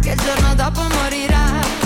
che 0.00 0.10
il 0.10 0.18
giorno 0.18 0.54
dopo 0.54 0.80
morirà. 0.82 1.85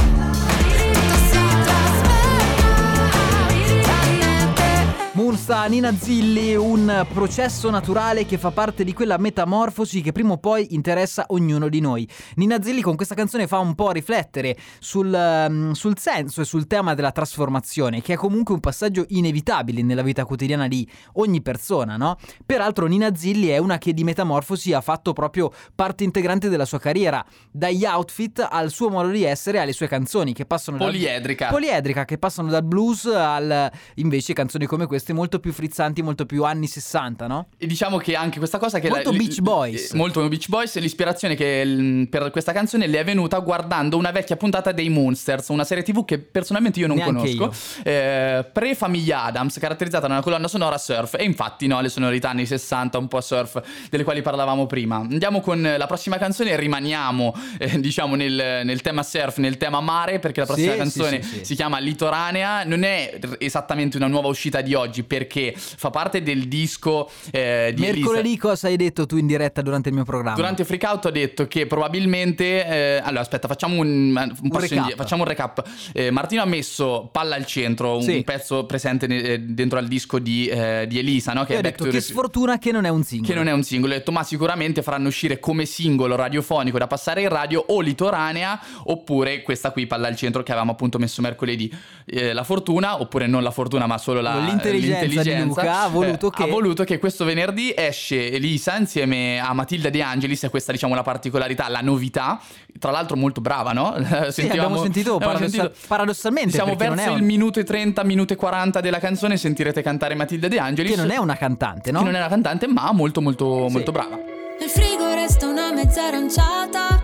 Moonsta, 5.12 5.64
Nina 5.64 5.92
Zilli, 5.92 6.54
un 6.54 7.04
processo 7.12 7.68
naturale 7.68 8.24
che 8.24 8.38
fa 8.38 8.52
parte 8.52 8.84
di 8.84 8.92
quella 8.92 9.18
metamorfosi 9.18 10.02
che 10.02 10.12
prima 10.12 10.34
o 10.34 10.38
poi 10.38 10.72
interessa 10.72 11.24
ognuno 11.30 11.68
di 11.68 11.80
noi. 11.80 12.08
Nina 12.36 12.62
Zilli 12.62 12.80
con 12.80 12.94
questa 12.94 13.16
canzone 13.16 13.48
fa 13.48 13.58
un 13.58 13.74
po' 13.74 13.90
riflettere 13.90 14.56
sul, 14.78 15.12
ehm, 15.12 15.72
sul 15.72 15.98
senso 15.98 16.42
e 16.42 16.44
sul 16.44 16.68
tema 16.68 16.94
della 16.94 17.10
trasformazione, 17.10 18.02
che 18.02 18.12
è 18.12 18.16
comunque 18.16 18.54
un 18.54 18.60
passaggio 18.60 19.04
inevitabile 19.08 19.82
nella 19.82 20.02
vita 20.02 20.24
quotidiana 20.24 20.68
di 20.68 20.88
ogni 21.14 21.42
persona, 21.42 21.96
no? 21.96 22.16
Peraltro 22.46 22.86
Nina 22.86 23.12
Zilli 23.12 23.48
è 23.48 23.58
una 23.58 23.78
che 23.78 23.92
di 23.92 24.04
metamorfosi 24.04 24.72
ha 24.72 24.80
fatto 24.80 25.12
proprio 25.12 25.52
parte 25.74 26.04
integrante 26.04 26.48
della 26.48 26.64
sua 26.64 26.78
carriera, 26.78 27.24
dagli 27.50 27.84
outfit 27.84 28.46
al 28.48 28.70
suo 28.70 28.90
modo 28.90 29.08
di 29.08 29.24
essere, 29.24 29.58
alle 29.58 29.72
sue 29.72 29.88
canzoni 29.88 30.32
che 30.32 30.46
passano 30.46 30.78
dal- 30.78 30.86
Poliedrica. 30.86 31.48
poliedrica 31.48 32.04
che 32.04 32.16
passano 32.16 32.48
dal 32.48 32.62
blues 32.62 33.06
al 33.06 33.68
invece 33.96 34.34
canzoni 34.34 34.66
come 34.66 34.86
queste 35.00 35.12
molto 35.12 35.40
più 35.40 35.52
frizzanti, 35.52 36.02
molto 36.02 36.26
più 36.26 36.44
anni 36.44 36.66
60, 36.66 37.26
no? 37.26 37.46
E 37.58 37.66
diciamo 37.66 37.96
che 37.96 38.14
anche 38.14 38.38
questa 38.38 38.58
cosa 38.58 38.78
che 38.78 38.88
Molto 38.90 39.10
la- 39.10 39.16
Beach 39.16 39.40
Boys. 39.40 39.92
eh, 39.92 39.96
molto 39.96 40.26
Beach 40.28 40.48
Boys 40.48 40.78
l'ispirazione 40.78 41.34
che 41.34 41.64
mm, 41.64 42.04
per 42.04 42.30
questa 42.30 42.52
canzone 42.52 42.86
le 42.86 42.98
è 42.98 43.04
venuta 43.04 43.38
guardando 43.38 43.96
una 43.96 44.10
vecchia 44.10 44.36
puntata 44.36 44.72
dei 44.72 44.88
Monsters 44.90 45.48
una 45.48 45.64
serie 45.64 45.82
tv 45.82 46.04
che 46.04 46.18
personalmente 46.18 46.78
io 46.80 46.86
non 46.86 46.96
Neanche 46.96 47.34
conosco 47.36 47.52
eh, 47.82 48.44
pre 48.52 48.74
famiglia 48.74 49.24
Adams 49.24 49.58
caratterizzata 49.58 50.06
da 50.06 50.12
una 50.14 50.22
colonna 50.22 50.48
sonora 50.48 50.76
surf. 50.78 51.14
E 51.14 51.24
infatti 51.24 51.66
no 51.66 51.80
le 51.80 51.88
sonorità 51.88 52.30
anni 52.30 52.44
60 52.46 52.98
un 52.98 53.08
po' 53.08 53.20
surf 53.20 53.60
delle 53.88 54.04
quali 54.04 54.20
parlavamo 54.22 54.66
prima. 54.66 54.96
Andiamo 54.96 55.40
con 55.40 55.60
la 55.76 55.86
prossima 55.86 56.18
canzone 56.18 56.50
e 56.50 56.56
rimaniamo 56.56 57.34
eh, 57.58 57.80
diciamo 57.80 58.14
nel, 58.16 58.60
nel 58.64 58.80
tema 58.82 59.02
surf 59.02 59.38
nel 59.38 59.56
tema 59.56 59.80
mare 59.80 60.18
perché 60.18 60.40
la 60.40 60.46
prossima 60.46 60.72
Sì, 60.72 60.78
canzone 60.78 61.22
sì, 61.22 61.28
sì, 61.38 61.44
si 61.44 61.54
chiama 61.54 61.78
Litoranea, 61.78 62.64
non 62.64 62.82
è 62.82 63.18
esattamente 63.38 63.96
una 63.96 64.06
nuova 64.08 64.28
uscita 64.28 64.60
di 64.60 64.74
oggi 64.74 64.89
perché 65.04 65.54
fa 65.56 65.90
parte 65.90 66.22
del 66.22 66.48
disco 66.48 67.08
eh, 67.30 67.72
di 67.74 67.84
Elisa. 67.86 68.06
Mercoledì 68.06 68.36
cosa 68.36 68.66
hai 68.66 68.76
detto 68.76 69.06
tu 69.06 69.16
in 69.16 69.26
diretta 69.26 69.62
durante 69.62 69.88
il 69.88 69.94
mio 69.94 70.04
programma? 70.04 70.36
Durante 70.36 70.64
Freak 70.64 70.82
Out 70.84 71.04
ho 71.06 71.10
detto 71.10 71.46
che 71.46 71.66
probabilmente. 71.66 72.66
eh, 72.66 73.00
allora, 73.02 73.20
aspetta, 73.20 73.48
facciamo 73.48 73.80
un, 73.80 74.14
un 74.42 74.48
passo 74.48 74.74
recap. 74.74 74.94
Facciamo 74.96 75.22
un 75.22 75.28
recap. 75.28 75.62
Eh, 75.92 76.10
Martino 76.10 76.42
ha 76.42 76.46
messo 76.46 77.08
Palla 77.12 77.36
al 77.36 77.46
centro, 77.46 77.96
un 77.96 78.02
Sì. 78.02 78.22
pezzo 78.24 78.64
presente 78.66 79.06
ne- 79.06 79.22
eh, 79.22 79.38
dentro 79.40 79.78
al 79.78 79.86
disco 79.86 80.18
di, 80.18 80.46
eh, 80.48 80.86
di 80.88 80.98
Elisa, 80.98 81.32
no? 81.32 81.44
Che 81.44 81.56
ho 81.56 81.60
detto 81.60 81.84
to 81.84 81.90
che 81.90 82.00
sfortuna 82.00 82.58
che 82.58 82.72
non 82.72 82.84
è 82.84 82.88
un 82.88 83.02
singolo. 83.04 83.28
che 83.32 83.38
non 83.38 83.48
è 83.48 83.52
un 83.52 83.62
singolo. 83.62 83.92
Ho 83.94 83.96
detto, 83.96 84.12
ma 84.12 84.22
sicuramente 84.22 84.82
faranno 84.82 85.08
uscire 85.08 85.38
come 85.38 85.64
singolo 85.66 86.16
radiofonico 86.16 86.78
da 86.78 86.86
passare 86.86 87.22
in 87.22 87.28
radio 87.28 87.64
o 87.68 87.80
Litoranea 87.80 88.60
oppure 88.84 89.42
questa 89.42 89.70
qui, 89.72 89.86
Palla 89.86 90.08
al 90.08 90.16
centro, 90.16 90.42
che 90.42 90.50
avevamo 90.52 90.72
appunto 90.72 90.98
messo 90.98 91.20
mercoledì. 91.22 91.72
Eh, 92.06 92.32
la 92.32 92.44
fortuna, 92.44 93.00
oppure 93.00 93.26
non 93.26 93.42
la 93.42 93.50
fortuna, 93.50 93.86
ma 93.86 93.98
solo 93.98 94.20
la, 94.20 94.34
L'intelligenza 94.80 95.30
l'intelligenza 95.30 95.60
di 95.60 95.66
Luca 95.66 95.80
ha 95.82 95.88
voluto 95.88 96.26
eh, 96.26 96.30
che- 96.30 96.42
ha 96.42 96.46
voluto 96.46 96.84
che 96.84 96.98
questo 96.98 97.24
venerdì 97.24 97.72
esce 97.76 98.30
Elisa 98.32 98.76
insieme 98.76 99.38
a 99.40 99.52
Matilda 99.52 99.90
De 99.90 100.02
Angelis, 100.02 100.44
e 100.44 100.48
questa 100.50 100.72
diciamo 100.72 100.94
la 100.94 101.02
particolarità, 101.02 101.68
la 101.68 101.80
novità. 101.80 102.40
Tra 102.78 102.90
l'altro 102.90 103.16
molto 103.16 103.40
brava, 103.40 103.72
no? 103.72 103.94
Sì, 104.30 104.48
abbiamo 104.48 104.80
sentito 104.82 105.18
paradossa- 105.18 105.70
paradossalmente, 105.86 106.50
Siamo 106.52 106.70
perché 106.76 106.86
non 106.86 106.96
verso 106.96 107.10
è 107.10 107.14
un- 107.14 107.18
il 107.20 107.24
minuto 107.26 107.60
e 107.60 107.64
30, 107.64 108.04
minuto 108.04 108.32
e 108.32 108.36
40 108.36 108.80
della 108.80 108.98
canzone, 108.98 109.36
sentirete 109.36 109.82
cantare 109.82 110.14
Matilda 110.14 110.48
De 110.48 110.58
Angelis. 110.58 110.94
Che 110.94 111.00
non 111.00 111.10
è 111.10 111.16
una 111.18 111.36
cantante, 111.36 111.90
no? 111.90 111.98
Che 111.98 112.04
non 112.04 112.14
è 112.14 112.18
una 112.18 112.28
cantante, 112.28 112.66
ma 112.66 112.90
molto 112.92 113.20
molto 113.20 113.66
molto 113.68 113.92
brava. 113.92 114.16
Nel 114.58 114.68
frigo 114.68 115.12
resta 115.14 115.46
una 115.46 115.72
mezza 115.72 116.04
aranciata 116.06 117.02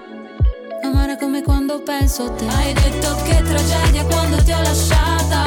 Amare 0.83 1.17
come 1.19 1.43
quando 1.43 1.81
penso 1.83 2.25
a 2.25 2.31
te 2.33 2.47
Hai 2.47 2.73
detto 2.75 3.15
che 3.25 3.43
tragedia 3.43 4.05
quando 4.05 4.43
ti 4.43 4.53
ho 4.53 4.61
lasciata 4.61 5.45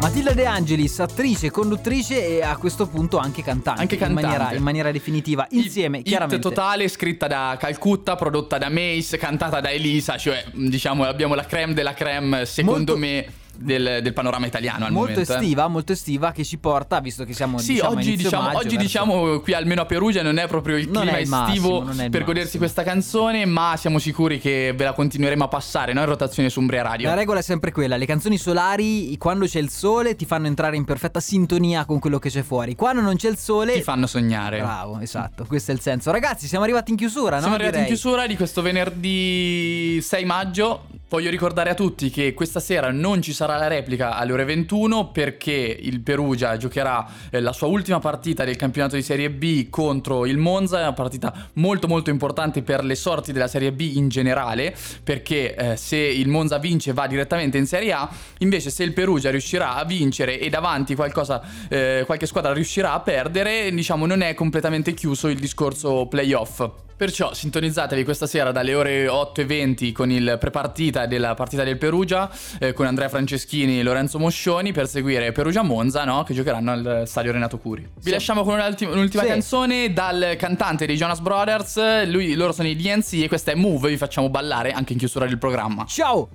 Matilda 0.00 0.32
De 0.32 0.46
Angelis, 0.46 0.98
attrice, 0.98 1.50
conduttrice 1.50 2.26
e 2.38 2.42
a 2.42 2.56
questo 2.56 2.86
punto 2.86 3.18
anche 3.18 3.42
cantante. 3.42 3.82
Anche 3.82 3.94
In 3.96 4.00
cantante. 4.00 4.26
maniera, 4.26 4.54
in 4.56 4.62
maniera 4.62 4.90
definitiva. 4.92 5.46
Insieme, 5.50 5.98
Hit 5.98 6.06
chiaramente. 6.06 6.40
totale, 6.48 6.88
scritta 6.88 7.26
da 7.26 7.56
Calcutta, 7.60 8.16
prodotta 8.16 8.56
da 8.56 8.70
Mace, 8.70 9.18
cantata 9.18 9.60
da 9.60 9.70
Elisa, 9.70 10.16
cioè 10.16 10.42
diciamo 10.54 11.04
abbiamo 11.04 11.34
la 11.34 11.44
creme 11.44 11.74
della 11.74 11.92
creme, 11.92 12.46
secondo 12.46 12.96
me, 12.96 13.26
del, 13.60 14.00
del 14.02 14.12
panorama 14.12 14.46
italiano 14.46 14.86
al 14.86 14.92
Molto 14.92 15.10
momento. 15.12 15.32
eh. 15.32 15.36
estiva, 15.36 15.68
molto 15.68 15.92
estiva 15.92 16.32
che 16.32 16.44
ci 16.44 16.58
porta, 16.58 17.00
visto 17.00 17.24
che 17.24 17.32
siamo 17.34 17.58
Sì, 17.58 17.74
diciamo, 17.74 17.90
oggi, 17.96 18.16
diciamo, 18.16 18.42
maggio, 18.42 18.56
oggi 18.58 18.66
verso- 18.68 18.82
diciamo 18.82 19.40
qui 19.40 19.52
almeno 19.54 19.82
a 19.82 19.86
Perugia 19.86 20.22
non 20.22 20.38
è 20.38 20.46
proprio 20.46 20.76
il 20.76 20.88
Non 20.88 21.02
clima 21.02 21.18
il 21.18 21.22
estivo 21.30 21.80
massimo, 21.82 22.08
per 22.10 22.24
godersi 22.24 22.58
questa 22.58 22.82
canzone, 22.82 23.44
ma 23.44 23.74
siamo 23.76 23.98
sicuri 23.98 24.38
che 24.40 24.72
ve 24.76 24.84
la 24.84 24.92
continueremo 24.92 25.44
a 25.44 25.48
passare, 25.48 25.92
no? 25.92 26.00
In 26.00 26.06
rotazione 26.06 26.48
su 26.50 26.60
Umbria 26.60 26.82
Radio. 26.82 27.08
La 27.08 27.14
regola 27.14 27.40
è 27.40 27.42
sempre 27.42 27.72
quella, 27.72 27.96
le 27.96 28.06
canzoni 28.06 28.38
solari 28.38 29.16
quando 29.18 29.46
c'è 29.46 29.58
il 29.58 29.70
sole 29.70 30.16
ti 30.16 30.24
fanno 30.24 30.46
entrare 30.46 30.76
in 30.76 30.84
perfetta 30.84 31.20
sintonia 31.20 31.84
con 31.84 31.98
quello 31.98 32.18
che 32.18 32.30
c'è 32.30 32.42
fuori. 32.42 32.74
Quando 32.74 33.00
non 33.02 33.16
c'è 33.16 33.28
il 33.28 33.36
sole 33.36 33.74
Ti 33.74 33.82
fanno 33.82 34.06
sognare. 34.06 34.58
Bravo, 34.60 34.98
esatto, 35.00 35.44
questo 35.46 35.70
è 35.70 35.74
il 35.74 35.80
senso. 35.80 36.10
Ragazzi, 36.10 36.46
siamo 36.46 36.64
arrivati 36.64 36.90
in 36.92 36.96
chiusura, 36.96 37.36
no? 37.36 37.40
Siamo 37.40 37.54
arrivati 37.56 37.76
Direi. 37.78 37.90
in 37.90 37.94
chiusura 37.96 38.26
di 38.26 38.36
questo 38.36 38.62
venerdì 38.62 40.00
6 40.00 40.24
maggio. 40.24 40.84
Voglio 41.10 41.28
ricordare 41.28 41.70
a 41.70 41.74
tutti 41.74 42.08
che 42.08 42.34
questa 42.34 42.60
sera 42.60 42.92
non 42.92 43.20
ci 43.20 43.32
sarà 43.32 43.56
la 43.56 43.66
replica 43.66 44.14
alle 44.14 44.32
ore 44.32 44.44
21 44.44 45.10
perché 45.10 45.50
il 45.50 46.02
Perugia 46.02 46.56
giocherà 46.56 47.04
eh, 47.30 47.40
la 47.40 47.52
sua 47.52 47.66
ultima 47.66 47.98
partita 47.98 48.44
del 48.44 48.54
campionato 48.54 48.94
di 48.94 49.02
Serie 49.02 49.28
B 49.28 49.68
contro 49.70 50.24
il 50.24 50.38
Monza, 50.38 50.78
è 50.78 50.82
una 50.82 50.92
partita 50.92 51.48
molto 51.54 51.88
molto 51.88 52.10
importante 52.10 52.62
per 52.62 52.84
le 52.84 52.94
sorti 52.94 53.32
della 53.32 53.48
Serie 53.48 53.72
B 53.72 53.90
in 53.94 54.08
generale 54.08 54.72
perché 55.02 55.56
eh, 55.56 55.76
se 55.76 55.96
il 55.96 56.28
Monza 56.28 56.58
vince 56.58 56.92
va 56.92 57.08
direttamente 57.08 57.58
in 57.58 57.66
Serie 57.66 57.92
A, 57.92 58.08
invece 58.38 58.70
se 58.70 58.84
il 58.84 58.92
Perugia 58.92 59.30
riuscirà 59.30 59.74
a 59.74 59.84
vincere 59.84 60.38
e 60.38 60.48
davanti 60.48 60.94
qualcosa, 60.94 61.42
eh, 61.68 62.04
qualche 62.06 62.26
squadra 62.26 62.52
riuscirà 62.52 62.92
a 62.92 63.00
perdere, 63.00 63.68
diciamo 63.72 64.06
non 64.06 64.20
è 64.20 64.34
completamente 64.34 64.94
chiuso 64.94 65.26
il 65.26 65.40
discorso 65.40 66.06
playoff. 66.06 66.89
Perciò 67.00 67.32
sintonizzatevi 67.32 68.04
questa 68.04 68.26
sera 68.26 68.52
dalle 68.52 68.74
ore 68.74 69.06
8.20 69.06 69.90
con 69.90 70.10
il 70.10 70.36
prepartita 70.38 71.06
della 71.06 71.32
partita 71.32 71.64
del 71.64 71.78
Perugia 71.78 72.30
eh, 72.58 72.74
con 72.74 72.84
Andrea 72.84 73.08
Franceschini 73.08 73.80
e 73.80 73.82
Lorenzo 73.82 74.18
Moscioni 74.18 74.72
per 74.72 74.86
seguire 74.86 75.32
Perugia 75.32 75.62
Monza 75.62 76.04
no? 76.04 76.24
che 76.24 76.34
giocheranno 76.34 76.70
al 76.72 77.02
stadio 77.06 77.32
Renato 77.32 77.56
Curi. 77.56 77.80
Vi 77.80 78.02
Sì. 78.02 78.10
lasciamo 78.10 78.42
con 78.44 78.52
un'ultima, 78.58 78.92
un'ultima 78.92 79.22
Sì. 79.22 79.28
canzone 79.30 79.94
dal 79.94 80.34
cantante 80.36 80.84
dei 80.84 80.96
Jonas 80.96 81.20
Brothers, 81.20 82.04
lui, 82.06 82.34
loro 82.34 82.52
sono 82.52 82.68
i 82.68 82.76
DNC 82.76 83.14
e 83.22 83.28
questa 83.28 83.52
è 83.52 83.54
Move, 83.54 83.88
vi 83.88 83.96
facciamo 83.96 84.28
ballare 84.28 84.72
anche 84.72 84.92
in 84.92 84.98
chiusura 84.98 85.24
del 85.24 85.38
programma. 85.38 85.86
Ciao! 85.86 86.28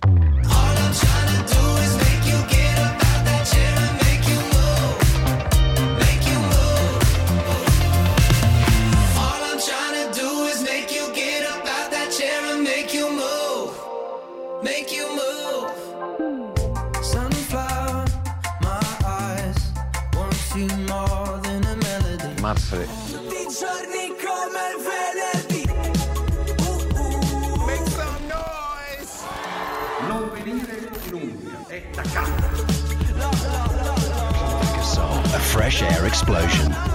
Da 31.93 32.03
casa. 32.03 32.35
A 35.35 35.39
fresh 35.39 35.81
air 35.83 36.05
explosion. 36.05 36.94